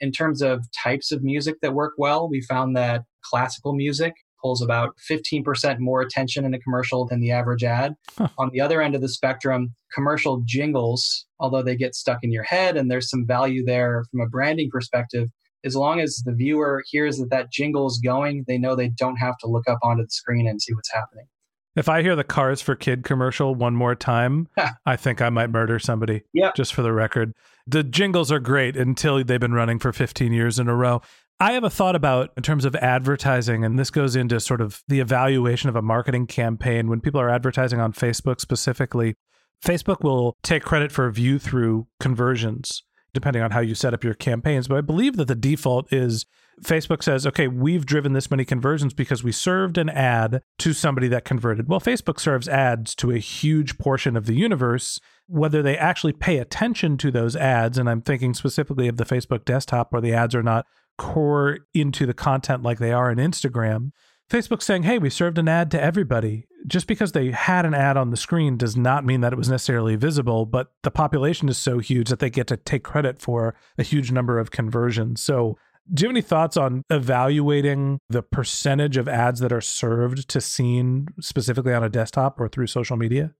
In 0.00 0.12
terms 0.12 0.42
of 0.42 0.64
types 0.82 1.12
of 1.12 1.22
music 1.22 1.56
that 1.62 1.74
work 1.74 1.92
well, 1.96 2.28
we 2.28 2.40
found 2.42 2.76
that 2.76 3.04
classical 3.22 3.74
music 3.74 4.14
pulls 4.42 4.62
about 4.62 4.94
15% 5.10 5.78
more 5.78 6.00
attention 6.00 6.44
in 6.44 6.54
a 6.54 6.58
commercial 6.58 7.06
than 7.06 7.20
the 7.20 7.30
average 7.30 7.62
ad. 7.62 7.94
Huh. 8.16 8.28
On 8.38 8.50
the 8.52 8.60
other 8.60 8.80
end 8.80 8.94
of 8.94 9.00
the 9.00 9.08
spectrum, 9.08 9.74
commercial 9.92 10.42
jingles, 10.46 11.26
although 11.38 11.62
they 11.62 11.76
get 11.76 11.94
stuck 11.94 12.18
in 12.22 12.32
your 12.32 12.42
head 12.42 12.76
and 12.76 12.90
there's 12.90 13.10
some 13.10 13.26
value 13.26 13.64
there 13.64 14.04
from 14.10 14.20
a 14.20 14.26
branding 14.26 14.70
perspective, 14.70 15.28
as 15.64 15.76
long 15.76 16.00
as 16.00 16.22
the 16.24 16.32
viewer 16.32 16.82
hears 16.86 17.18
that 17.18 17.30
that 17.30 17.50
jingle 17.50 17.86
is 17.86 18.00
going, 18.02 18.44
they 18.46 18.58
know 18.58 18.74
they 18.74 18.88
don't 18.88 19.16
have 19.16 19.36
to 19.38 19.46
look 19.46 19.68
up 19.68 19.78
onto 19.82 20.02
the 20.02 20.10
screen 20.10 20.48
and 20.48 20.60
see 20.60 20.72
what's 20.74 20.92
happening. 20.92 21.26
If 21.76 21.88
I 21.88 22.02
hear 22.02 22.16
the 22.16 22.24
Cars 22.24 22.60
for 22.60 22.74
Kid 22.74 23.04
commercial 23.04 23.54
one 23.54 23.76
more 23.76 23.94
time, 23.94 24.48
I 24.86 24.96
think 24.96 25.22
I 25.22 25.30
might 25.30 25.50
murder 25.50 25.78
somebody. 25.78 26.22
Yeah. 26.32 26.50
Just 26.56 26.74
for 26.74 26.82
the 26.82 26.92
record. 26.92 27.34
The 27.66 27.84
jingles 27.84 28.32
are 28.32 28.40
great 28.40 28.76
until 28.76 29.22
they've 29.22 29.38
been 29.38 29.54
running 29.54 29.78
for 29.78 29.92
15 29.92 30.32
years 30.32 30.58
in 30.58 30.68
a 30.68 30.74
row. 30.74 31.02
I 31.38 31.52
have 31.52 31.64
a 31.64 31.70
thought 31.70 31.96
about 31.96 32.32
in 32.36 32.42
terms 32.42 32.64
of 32.64 32.74
advertising, 32.76 33.64
and 33.64 33.78
this 33.78 33.90
goes 33.90 34.14
into 34.14 34.40
sort 34.40 34.60
of 34.60 34.82
the 34.88 35.00
evaluation 35.00 35.70
of 35.70 35.76
a 35.76 35.80
marketing 35.80 36.26
campaign. 36.26 36.88
When 36.88 37.00
people 37.00 37.20
are 37.20 37.30
advertising 37.30 37.80
on 37.80 37.92
Facebook 37.92 38.40
specifically, 38.40 39.14
Facebook 39.64 40.02
will 40.02 40.36
take 40.42 40.62
credit 40.64 40.92
for 40.92 41.10
view 41.10 41.38
through 41.38 41.86
conversions 41.98 42.82
depending 43.12 43.42
on 43.42 43.50
how 43.50 43.60
you 43.60 43.74
set 43.74 43.94
up 43.94 44.04
your 44.04 44.14
campaigns. 44.14 44.68
But 44.68 44.78
I 44.78 44.82
believe 44.82 45.16
that 45.16 45.28
the 45.28 45.34
default 45.34 45.92
is 45.92 46.26
Facebook 46.62 47.02
says, 47.02 47.26
okay, 47.26 47.48
we've 47.48 47.86
driven 47.86 48.12
this 48.12 48.30
many 48.30 48.44
conversions 48.44 48.92
because 48.92 49.24
we 49.24 49.32
served 49.32 49.78
an 49.78 49.88
ad 49.88 50.42
to 50.58 50.72
somebody 50.72 51.08
that 51.08 51.24
converted. 51.24 51.68
Well, 51.68 51.80
Facebook 51.80 52.20
serves 52.20 52.48
ads 52.48 52.94
to 52.96 53.10
a 53.10 53.18
huge 53.18 53.78
portion 53.78 54.16
of 54.16 54.26
the 54.26 54.34
universe. 54.34 55.00
Whether 55.26 55.62
they 55.62 55.76
actually 55.76 56.12
pay 56.12 56.38
attention 56.38 56.98
to 56.98 57.10
those 57.10 57.36
ads, 57.36 57.78
and 57.78 57.88
I'm 57.88 58.02
thinking 58.02 58.34
specifically 58.34 58.88
of 58.88 58.96
the 58.96 59.04
Facebook 59.04 59.44
desktop 59.44 59.92
where 59.92 60.02
the 60.02 60.12
ads 60.12 60.34
are 60.34 60.42
not 60.42 60.66
core 60.98 61.60
into 61.72 62.04
the 62.04 62.14
content 62.14 62.62
like 62.62 62.78
they 62.78 62.92
are 62.92 63.10
in 63.10 63.18
Instagram. 63.18 63.92
Facebook 64.28 64.62
saying, 64.62 64.82
hey, 64.82 64.98
we 64.98 65.08
served 65.08 65.38
an 65.38 65.48
ad 65.48 65.70
to 65.70 65.80
everybody 65.80 66.46
just 66.66 66.86
because 66.86 67.12
they 67.12 67.30
had 67.30 67.64
an 67.64 67.74
ad 67.74 67.96
on 67.96 68.10
the 68.10 68.16
screen 68.16 68.56
does 68.56 68.76
not 68.76 69.04
mean 69.04 69.20
that 69.20 69.32
it 69.32 69.36
was 69.36 69.48
necessarily 69.48 69.96
visible, 69.96 70.46
but 70.46 70.72
the 70.82 70.90
population 70.90 71.48
is 71.48 71.58
so 71.58 71.78
huge 71.78 72.08
that 72.08 72.18
they 72.18 72.30
get 72.30 72.46
to 72.48 72.56
take 72.56 72.84
credit 72.84 73.20
for 73.20 73.54
a 73.78 73.82
huge 73.82 74.12
number 74.12 74.38
of 74.38 74.50
conversions. 74.50 75.22
So, 75.22 75.56
do 75.92 76.02
you 76.02 76.08
have 76.08 76.14
any 76.14 76.22
thoughts 76.22 76.56
on 76.56 76.84
evaluating 76.88 77.98
the 78.08 78.22
percentage 78.22 78.96
of 78.96 79.08
ads 79.08 79.40
that 79.40 79.52
are 79.52 79.60
served 79.60 80.28
to 80.28 80.40
seen 80.40 81.08
specifically 81.20 81.72
on 81.72 81.82
a 81.82 81.88
desktop 81.88 82.38
or 82.38 82.48
through 82.48 82.68
social 82.68 82.96
media? 82.96 83.34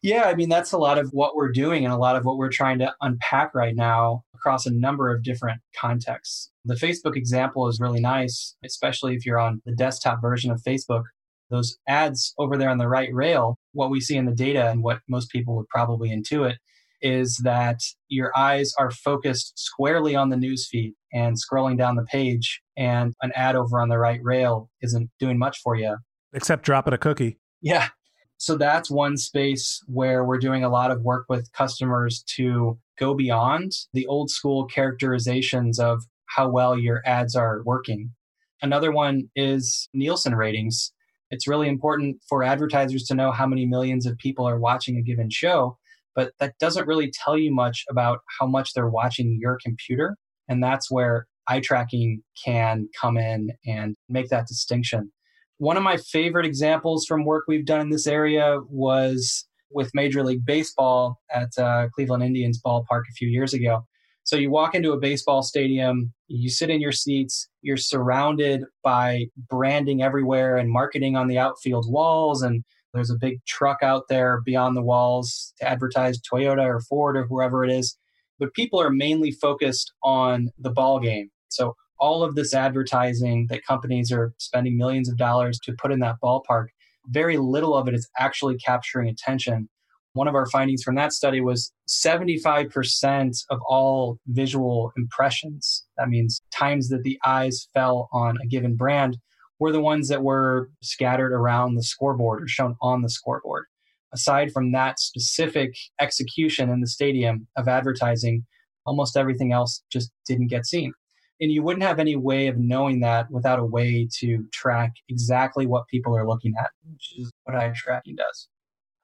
Yeah, 0.00 0.24
I 0.24 0.36
mean, 0.36 0.48
that's 0.48 0.70
a 0.70 0.78
lot 0.78 0.98
of 0.98 1.08
what 1.10 1.34
we're 1.34 1.50
doing 1.50 1.84
and 1.84 1.92
a 1.92 1.96
lot 1.96 2.14
of 2.14 2.24
what 2.24 2.36
we're 2.36 2.50
trying 2.50 2.78
to 2.78 2.94
unpack 3.00 3.52
right 3.52 3.74
now 3.74 4.22
across 4.32 4.64
a 4.64 4.70
number 4.70 5.12
of 5.12 5.24
different 5.24 5.60
contexts. 5.76 6.52
The 6.64 6.76
Facebook 6.76 7.16
example 7.16 7.66
is 7.66 7.80
really 7.80 8.00
nice, 8.00 8.54
especially 8.64 9.16
if 9.16 9.26
you're 9.26 9.40
on 9.40 9.60
the 9.66 9.74
desktop 9.74 10.20
version 10.22 10.52
of 10.52 10.62
Facebook 10.62 11.02
those 11.50 11.78
ads 11.88 12.34
over 12.38 12.56
there 12.56 12.70
on 12.70 12.78
the 12.78 12.88
right 12.88 13.12
rail, 13.12 13.58
what 13.72 13.90
we 13.90 14.00
see 14.00 14.16
in 14.16 14.26
the 14.26 14.34
data 14.34 14.68
and 14.68 14.82
what 14.82 15.00
most 15.08 15.30
people 15.30 15.56
would 15.56 15.68
probably 15.68 16.10
intuit 16.10 16.56
is 17.00 17.36
that 17.44 17.80
your 18.08 18.36
eyes 18.36 18.72
are 18.78 18.90
focused 18.90 19.52
squarely 19.58 20.16
on 20.16 20.30
the 20.30 20.36
newsfeed 20.36 20.94
and 21.12 21.36
scrolling 21.36 21.78
down 21.78 21.96
the 21.96 22.04
page, 22.04 22.60
and 22.76 23.14
an 23.22 23.32
ad 23.34 23.56
over 23.56 23.80
on 23.80 23.88
the 23.88 23.98
right 23.98 24.20
rail 24.22 24.68
isn't 24.82 25.08
doing 25.20 25.38
much 25.38 25.58
for 25.62 25.76
you. 25.76 25.96
Except 26.32 26.64
dropping 26.64 26.94
a 26.94 26.98
cookie. 26.98 27.38
Yeah. 27.62 27.88
So 28.36 28.56
that's 28.56 28.90
one 28.90 29.16
space 29.16 29.82
where 29.86 30.24
we're 30.24 30.38
doing 30.38 30.64
a 30.64 30.68
lot 30.68 30.90
of 30.90 31.02
work 31.02 31.26
with 31.28 31.52
customers 31.52 32.22
to 32.36 32.78
go 32.98 33.14
beyond 33.14 33.72
the 33.92 34.06
old 34.06 34.30
school 34.30 34.66
characterizations 34.66 35.78
of 35.78 36.04
how 36.26 36.48
well 36.48 36.78
your 36.78 37.02
ads 37.06 37.34
are 37.34 37.62
working. 37.64 38.12
Another 38.60 38.92
one 38.92 39.30
is 39.34 39.88
Nielsen 39.94 40.34
ratings. 40.34 40.92
It's 41.30 41.46
really 41.46 41.68
important 41.68 42.16
for 42.28 42.42
advertisers 42.42 43.04
to 43.04 43.14
know 43.14 43.32
how 43.32 43.46
many 43.46 43.66
millions 43.66 44.06
of 44.06 44.16
people 44.18 44.46
are 44.48 44.58
watching 44.58 44.96
a 44.96 45.02
given 45.02 45.30
show, 45.30 45.76
but 46.14 46.32
that 46.40 46.54
doesn't 46.58 46.86
really 46.86 47.10
tell 47.12 47.36
you 47.36 47.54
much 47.54 47.84
about 47.90 48.20
how 48.38 48.46
much 48.46 48.72
they're 48.72 48.88
watching 48.88 49.38
your 49.40 49.58
computer. 49.64 50.16
And 50.48 50.62
that's 50.62 50.90
where 50.90 51.26
eye 51.48 51.60
tracking 51.60 52.22
can 52.44 52.88
come 52.98 53.16
in 53.16 53.50
and 53.66 53.96
make 54.08 54.28
that 54.28 54.46
distinction. 54.46 55.12
One 55.58 55.76
of 55.76 55.82
my 55.82 55.96
favorite 55.96 56.46
examples 56.46 57.04
from 57.04 57.24
work 57.24 57.44
we've 57.48 57.66
done 57.66 57.80
in 57.80 57.90
this 57.90 58.06
area 58.06 58.60
was 58.68 59.46
with 59.70 59.90
Major 59.94 60.22
League 60.22 60.44
Baseball 60.44 61.18
at 61.32 61.50
uh, 61.58 61.88
Cleveland 61.94 62.22
Indians 62.22 62.60
ballpark 62.64 63.02
a 63.10 63.14
few 63.16 63.28
years 63.28 63.52
ago. 63.52 63.84
So 64.28 64.36
you 64.36 64.50
walk 64.50 64.74
into 64.74 64.92
a 64.92 64.98
baseball 64.98 65.42
stadium, 65.42 66.12
you 66.26 66.50
sit 66.50 66.68
in 66.68 66.82
your 66.82 66.92
seats, 66.92 67.48
you're 67.62 67.78
surrounded 67.78 68.62
by 68.84 69.28
branding 69.48 70.02
everywhere 70.02 70.58
and 70.58 70.70
marketing 70.70 71.16
on 71.16 71.28
the 71.28 71.38
outfield 71.38 71.90
walls 71.90 72.42
and 72.42 72.62
there's 72.92 73.08
a 73.08 73.16
big 73.18 73.42
truck 73.46 73.78
out 73.82 74.02
there 74.10 74.42
beyond 74.44 74.76
the 74.76 74.82
walls 74.82 75.54
to 75.60 75.66
advertise 75.66 76.20
Toyota 76.20 76.62
or 76.62 76.80
Ford 76.80 77.16
or 77.16 77.26
whoever 77.26 77.64
it 77.64 77.70
is. 77.70 77.96
But 78.38 78.52
people 78.52 78.78
are 78.78 78.90
mainly 78.90 79.30
focused 79.30 79.94
on 80.02 80.50
the 80.58 80.72
ball 80.72 81.00
game. 81.00 81.30
So 81.48 81.74
all 81.98 82.22
of 82.22 82.34
this 82.34 82.52
advertising 82.52 83.46
that 83.48 83.64
companies 83.64 84.12
are 84.12 84.34
spending 84.36 84.76
millions 84.76 85.08
of 85.08 85.16
dollars 85.16 85.58
to 85.60 85.72
put 85.80 85.90
in 85.90 86.00
that 86.00 86.16
ballpark, 86.22 86.66
very 87.06 87.38
little 87.38 87.74
of 87.74 87.88
it 87.88 87.94
is 87.94 88.06
actually 88.18 88.58
capturing 88.58 89.08
attention 89.08 89.70
one 90.12 90.28
of 90.28 90.34
our 90.34 90.46
findings 90.46 90.82
from 90.82 90.94
that 90.96 91.12
study 91.12 91.40
was 91.40 91.72
75% 91.88 93.44
of 93.50 93.60
all 93.68 94.18
visual 94.28 94.92
impressions, 94.96 95.86
that 95.96 96.08
means 96.08 96.40
times 96.52 96.88
that 96.88 97.02
the 97.02 97.18
eyes 97.24 97.68
fell 97.74 98.08
on 98.12 98.36
a 98.42 98.46
given 98.46 98.74
brand, 98.74 99.18
were 99.58 99.72
the 99.72 99.80
ones 99.80 100.08
that 100.08 100.22
were 100.22 100.70
scattered 100.82 101.32
around 101.32 101.74
the 101.74 101.82
scoreboard 101.82 102.42
or 102.42 102.48
shown 102.48 102.76
on 102.80 103.02
the 103.02 103.10
scoreboard. 103.10 103.66
Aside 104.12 104.52
from 104.52 104.72
that 104.72 104.98
specific 104.98 105.74
execution 106.00 106.70
in 106.70 106.80
the 106.80 106.86
stadium 106.86 107.46
of 107.56 107.68
advertising, 107.68 108.46
almost 108.86 109.16
everything 109.16 109.52
else 109.52 109.82
just 109.92 110.10
didn't 110.26 110.46
get 110.46 110.64
seen. 110.64 110.92
And 111.40 111.52
you 111.52 111.62
wouldn't 111.62 111.84
have 111.84 112.00
any 112.00 112.16
way 112.16 112.48
of 112.48 112.58
knowing 112.58 113.00
that 113.00 113.30
without 113.30 113.58
a 113.58 113.64
way 113.64 114.08
to 114.18 114.44
track 114.52 114.92
exactly 115.08 115.66
what 115.66 115.86
people 115.88 116.16
are 116.16 116.26
looking 116.26 116.54
at, 116.58 116.70
which 116.90 117.14
is 117.18 117.30
what 117.44 117.56
eye 117.56 117.72
tracking 117.76 118.16
does. 118.16 118.48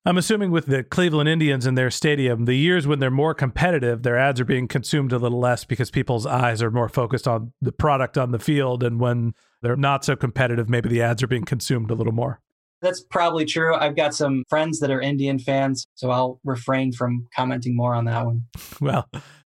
I'm 0.07 0.19
assuming 0.19 0.51
with 0.51 0.67
the 0.67 0.85
Cleveland 0.85 1.31
Indians 1.31 1.67
in 1.67 1.77
their 1.77 1.90
stadium, 1.90 2.45
the 2.45 2.55
years 2.55 2.87
when 2.87 2.99
they're 2.99 3.11
more 3.11 3.33
competitive, 3.33 4.03
their 4.03 4.19
ads 4.19 4.38
are 4.38 4.45
being 4.45 4.69
consumed 4.69 5.12
a 5.12 5.19
little 5.19 5.40
less 5.40 5.64
because 5.64 5.90
people's 5.90 6.27
eyes 6.27 6.62
are 6.62 6.71
more 6.71 6.90
focused 6.90 7.27
on 7.27 7.55
the 7.62 7.73
product 7.73 8.19
on 8.19 8.31
the 8.31 8.38
field. 8.38 8.83
And 8.83 9.01
when 9.01 9.33
they're 9.62 9.77
not 9.77 10.05
so 10.05 10.14
competitive, 10.14 10.69
maybe 10.69 10.90
the 10.90 11.01
ads 11.01 11.23
are 11.23 11.27
being 11.27 11.47
consumed 11.47 11.90
a 11.90 11.95
little 11.95 12.12
more. 12.12 12.43
That's 12.83 13.03
probably 13.03 13.47
true. 13.47 13.75
I've 13.75 13.97
got 13.97 14.14
some 14.14 14.45
friends 14.51 14.79
that 14.81 14.90
are 14.90 15.01
Indian 15.01 15.38
fans, 15.38 15.87
so 15.95 16.11
I'll 16.11 16.38
refrain 16.45 16.93
from 16.93 17.27
commenting 17.35 17.75
more 17.75 17.95
on 17.95 18.05
that 18.05 18.27
one. 18.27 18.45
Well, 18.83 19.09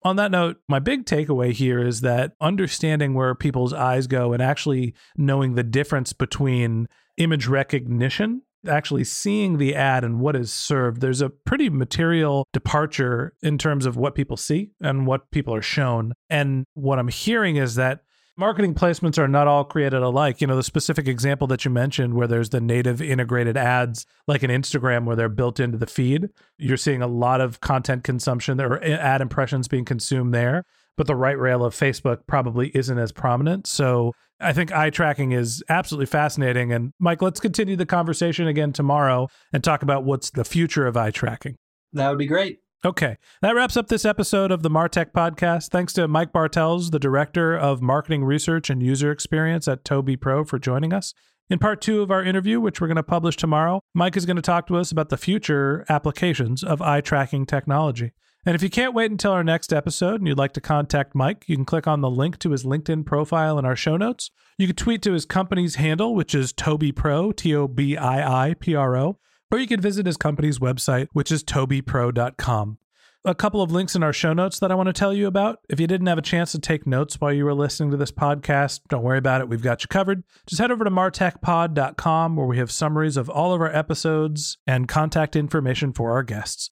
on 0.03 0.17
that 0.17 0.31
note, 0.31 0.59
my 0.67 0.79
big 0.79 1.05
takeaway 1.05 1.53
here 1.53 1.81
is 1.85 2.01
that 2.03 2.33
understanding 2.41 3.13
where 3.13 3.35
people's 3.35 3.75
eyes 3.75 4.07
go 4.07 4.33
and 4.33 4.41
actually 4.41 4.95
knowing 5.17 5.57
the 5.57 5.65
difference 5.65 6.15
between 6.15 6.89
image 7.19 7.49
recognition 7.49 8.43
actually 8.67 9.05
seeing 9.05 9.59
the 9.59 9.75
ad 9.75 10.05
and 10.05 10.21
what 10.21 10.37
is 10.37 10.53
served, 10.53 11.01
there's 11.01 11.21
a 11.21 11.31
pretty 11.31 11.71
material 11.71 12.47
departure 12.53 13.35
in 13.43 13.59
terms 13.59 13.87
of 13.87 13.97
what 13.97 14.15
people 14.15 14.37
see 14.37 14.71
and 14.81 15.07
what 15.07 15.31
people 15.31 15.55
are 15.55 15.63
shown. 15.63 16.13
And 16.29 16.65
what 16.75 16.99
I'm 16.99 17.09
hearing 17.09 17.57
is 17.57 17.77
that 17.77 18.01
marketing 18.37 18.73
placements 18.73 19.19
are 19.19 19.29
not 19.29 19.49
all 19.49 19.65
created 19.65 20.01
alike. 20.01 20.41
You 20.41 20.47
know, 20.47 20.57
the 20.57 20.63
specific 20.63 21.09
example 21.09 21.47
that 21.49 21.65
you 21.65 21.71
mentioned 21.71 22.15
where 22.15 22.29
there's 22.29 22.51
the 22.51 22.61
native 22.61 23.03
integrated 23.03 23.57
ads 23.57 24.07
like 24.27 24.43
an 24.43 24.51
Instagram 24.51 25.05
where 25.05 25.17
they're 25.17 25.29
built 25.29 25.61
into 25.61 25.77
the 25.77 25.87
feed, 25.87 26.29
you're 26.57 26.77
seeing 26.77 27.03
a 27.03 27.09
lot 27.09 27.41
of 27.41 27.61
content 27.61 28.05
consumption 28.05 28.61
or 28.61 28.83
ad 28.83 29.21
impressions 29.21 29.69
being 29.69 29.85
consumed 29.85 30.33
there. 30.33 30.65
But 30.99 31.07
the 31.07 31.17
right 31.17 31.39
rail 31.39 31.65
of 31.65 31.75
Facebook 31.75 32.27
probably 32.27 32.73
isn't 32.75 32.99
as 32.99 33.13
prominent. 33.13 33.69
So 33.69 34.13
I 34.41 34.53
think 34.53 34.73
eye 34.73 34.91
tracking 34.91 35.31
is 35.31 35.63
absolutely 35.69 36.07
fascinating. 36.07 36.73
And 36.73 36.93
Mike, 36.99 37.23
let's 37.23 37.39
continue 37.39 37.77
the 37.77 37.87
conversation 37.87 38.49
again 38.49 38.73
tomorrow 38.73 39.29
and 39.53 39.63
talk 39.63 39.83
about 39.83 40.05
what's 40.05 40.31
the 40.31 40.45
future 40.45 40.89
of 40.89 40.97
eye 40.97 41.13
tracking. 41.13 41.55
That 41.93 42.09
would 42.11 42.19
be 42.19 42.27
great. 42.27 42.59
Okay. 42.85 43.17
That 43.43 43.55
wraps 43.55 43.77
up 43.77 43.87
this 43.87 44.05
episode 44.05 44.51
of 44.51 44.65
the 44.65 44.71
Martech 44.71 45.13
podcast. 45.13 45.71
Thanks 45.71 45.93
to 45.93 46.09
Mike 46.09 46.33
Bartels, 46.33 46.91
the 46.91 46.99
Director 46.99 47.57
of 47.57 47.81
Marketing 47.81 48.25
Research 48.25 48.69
and 48.69 48.83
User 48.83 49.13
Experience 49.13 49.69
at 49.69 49.85
Tobii 49.85 50.21
Pro, 50.21 50.45
for 50.45 50.59
joining 50.59 50.93
us. 50.93 51.15
In 51.49 51.61
part 51.61 51.81
two 51.81 52.03
of 52.03 52.11
our 52.11 52.25
interview, 52.25 52.61
which 52.61 52.81
we're 52.81 52.89
going 52.89 52.97
to 52.97 53.03
publish 53.05 53.37
tomorrow, 53.37 53.81
Mike 53.95 54.17
is 54.17 54.27
going 54.27 54.37
to 54.37 54.43
talk 54.43 54.67
to 54.67 54.77
us 54.77 54.91
about 54.91 55.09
the 55.09 55.17
future 55.17 55.85
applications 55.89 56.63
of 56.63 56.83
eye 56.83 57.01
tracking 57.01 57.47
technology. 57.47 58.13
And 58.47 58.55
if 58.55 58.63
you 58.63 58.71
can't 58.71 58.95
wait 58.95 59.11
until 59.11 59.33
our 59.33 59.45
next 59.45 59.73
episode 59.73 60.21
and 60.21 60.27
you'd 60.29 60.39
like 60.39 60.53
to 60.55 60.61
contact 60.61 61.15
Mike, 61.15 61.45
you 61.49 61.57
can 61.57 61.65
click 61.65 61.87
on 61.87 62.01
the 62.01 62.11
link 62.11 62.39
to 62.39 62.51
his 62.51 62.65
LinkedIn 62.65 63.05
profile 63.05 63.59
in 63.59 63.65
our 63.65 63.77
show 63.77 63.97
notes. 63.97 64.31
You 64.57 64.67
can 64.67 64.77
tweet 64.77 65.03
to 65.03 65.13
his 65.13 65.27
company's 65.27 65.75
handle, 65.75 66.15
which 66.15 66.35
is 66.35 66.53
Tobii 66.53 66.95
Pro, 66.95 67.33
T 67.33 67.55
O 67.55 67.69
B 67.69 67.97
I 67.97 68.49
I 68.49 68.55
P 68.55 68.75
R 68.75 68.97
O 68.97 69.19
or 69.51 69.59
you 69.59 69.67
can 69.67 69.81
visit 69.81 70.07
his 70.07 70.17
company's 70.17 70.59
website, 70.59 71.09
which 71.13 71.33
is 71.33 71.43
tobiipro.com. 71.43 72.79
A 73.25 73.35
couple 73.35 73.61
of 73.61 73.73
links 73.73 73.97
in 73.97 74.03
our 74.03 74.13
show 74.13 74.33
notes 74.33 74.59
that 74.61 74.71
I 74.71 74.75
want 74.75 74.87
to 74.87 74.93
tell 74.93 75.13
you 75.13 75.27
about. 75.27 75.59
If 75.69 75.81
you 75.81 75.87
didn't 75.87 76.07
have 76.07 76.19
a 76.19 76.23
chance 76.23 76.53
to 76.53 76.59
take 76.59 76.87
notes 76.87 77.21
while 77.21 77.33
you 77.33 77.45
were 77.45 77.55
listening 77.55 77.91
to 77.91 77.97
this 77.97 78.13
podcast, 78.13 78.81
don't 78.89 79.03
worry 79.03 79.19
about 79.19 79.41
it. 79.41 79.49
We've 79.49 79.63
got 79.63 79.83
you 79.83 79.89
covered. 79.89 80.23
Just 80.47 80.61
head 80.61 80.71
over 80.71 80.85
to 80.85 80.91
martechpod.com 80.91 82.37
where 82.37 82.47
we 82.47 82.59
have 82.59 82.71
summaries 82.71 83.17
of 83.17 83.29
all 83.29 83.53
of 83.53 83.61
our 83.61 83.75
episodes 83.75 84.59
and 84.67 84.89
contact 84.89 85.35
information 85.35 85.93
for 85.93 86.13
our 86.13 86.23
guests. 86.23 86.71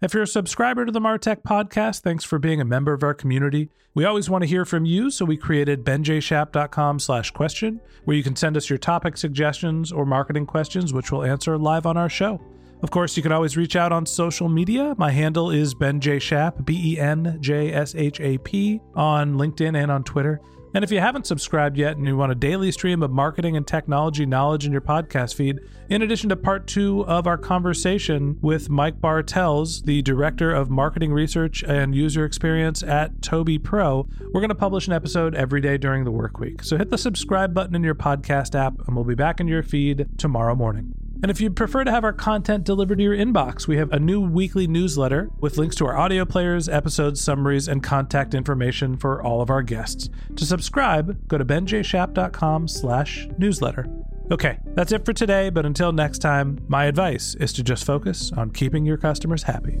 If 0.00 0.14
you're 0.14 0.22
a 0.22 0.28
subscriber 0.28 0.86
to 0.86 0.92
the 0.92 1.00
Martech 1.00 1.42
podcast, 1.42 2.02
thanks 2.02 2.22
for 2.22 2.38
being 2.38 2.60
a 2.60 2.64
member 2.64 2.92
of 2.92 3.02
our 3.02 3.14
community. 3.14 3.70
We 3.94 4.04
always 4.04 4.30
want 4.30 4.42
to 4.42 4.48
hear 4.48 4.64
from 4.64 4.84
you, 4.84 5.10
so 5.10 5.24
we 5.24 5.36
created 5.36 5.82
benjshap.com 5.82 7.00
slash 7.00 7.32
question, 7.32 7.80
where 8.04 8.16
you 8.16 8.22
can 8.22 8.36
send 8.36 8.56
us 8.56 8.70
your 8.70 8.78
topic 8.78 9.16
suggestions 9.16 9.90
or 9.90 10.06
marketing 10.06 10.46
questions, 10.46 10.92
which 10.92 11.10
we'll 11.10 11.24
answer 11.24 11.58
live 11.58 11.84
on 11.84 11.96
our 11.96 12.08
show. 12.08 12.40
Of 12.80 12.92
course, 12.92 13.16
you 13.16 13.24
can 13.24 13.32
always 13.32 13.56
reach 13.56 13.74
out 13.74 13.90
on 13.90 14.06
social 14.06 14.48
media. 14.48 14.94
My 14.98 15.10
handle 15.10 15.50
is 15.50 15.74
Ben 15.74 15.98
J. 15.98 16.20
Shap, 16.20 16.64
B 16.64 16.92
E 16.92 17.00
N 17.00 17.38
J 17.40 17.72
S 17.72 17.96
H 17.96 18.20
A 18.20 18.38
P, 18.38 18.80
on 18.94 19.34
LinkedIn 19.34 19.76
and 19.76 19.90
on 19.90 20.04
Twitter. 20.04 20.40
And 20.78 20.84
if 20.84 20.92
you 20.92 21.00
haven't 21.00 21.26
subscribed 21.26 21.76
yet 21.76 21.96
and 21.96 22.06
you 22.06 22.16
want 22.16 22.30
a 22.30 22.36
daily 22.36 22.70
stream 22.70 23.02
of 23.02 23.10
marketing 23.10 23.56
and 23.56 23.66
technology 23.66 24.24
knowledge 24.24 24.64
in 24.64 24.70
your 24.70 24.80
podcast 24.80 25.34
feed, 25.34 25.58
in 25.88 26.02
addition 26.02 26.28
to 26.28 26.36
part 26.36 26.68
two 26.68 27.04
of 27.06 27.26
our 27.26 27.36
conversation 27.36 28.38
with 28.42 28.70
Mike 28.70 29.00
Bartels, 29.00 29.82
the 29.82 30.02
Director 30.02 30.54
of 30.54 30.70
Marketing 30.70 31.12
Research 31.12 31.64
and 31.64 31.96
User 31.96 32.24
Experience 32.24 32.84
at 32.84 33.20
Tobii 33.20 33.60
Pro, 33.60 34.08
we're 34.32 34.40
going 34.40 34.50
to 34.50 34.54
publish 34.54 34.86
an 34.86 34.92
episode 34.92 35.34
every 35.34 35.60
day 35.60 35.78
during 35.78 36.04
the 36.04 36.12
work 36.12 36.38
week. 36.38 36.62
So 36.62 36.78
hit 36.78 36.90
the 36.90 36.98
subscribe 36.98 37.52
button 37.52 37.74
in 37.74 37.82
your 37.82 37.96
podcast 37.96 38.54
app, 38.54 38.74
and 38.86 38.94
we'll 38.94 39.04
be 39.04 39.16
back 39.16 39.40
in 39.40 39.48
your 39.48 39.64
feed 39.64 40.06
tomorrow 40.16 40.54
morning. 40.54 40.94
And 41.20 41.30
if 41.30 41.40
you'd 41.40 41.56
prefer 41.56 41.82
to 41.82 41.90
have 41.90 42.04
our 42.04 42.12
content 42.12 42.64
delivered 42.64 42.98
to 42.98 43.04
your 43.04 43.16
inbox, 43.16 43.66
we 43.66 43.76
have 43.76 43.92
a 43.92 43.98
new 43.98 44.20
weekly 44.20 44.68
newsletter 44.68 45.30
with 45.40 45.58
links 45.58 45.74
to 45.76 45.86
our 45.86 45.96
audio 45.96 46.24
players, 46.24 46.68
episodes, 46.68 47.20
summaries, 47.20 47.66
and 47.66 47.82
contact 47.82 48.34
information 48.34 48.96
for 48.96 49.20
all 49.22 49.40
of 49.40 49.50
our 49.50 49.62
guests. 49.62 50.08
To 50.36 50.46
subscribe, 50.46 51.26
go 51.26 51.36
to 51.36 51.44
benjshap.com 51.44 52.68
slash 52.68 53.28
newsletter. 53.36 53.86
Okay, 54.30 54.58
that's 54.74 54.92
it 54.92 55.04
for 55.04 55.12
today, 55.12 55.50
but 55.50 55.66
until 55.66 55.90
next 55.90 56.18
time, 56.18 56.58
my 56.68 56.84
advice 56.84 57.34
is 57.36 57.52
to 57.54 57.62
just 57.62 57.84
focus 57.84 58.30
on 58.36 58.50
keeping 58.50 58.84
your 58.84 58.98
customers 58.98 59.44
happy. 59.44 59.80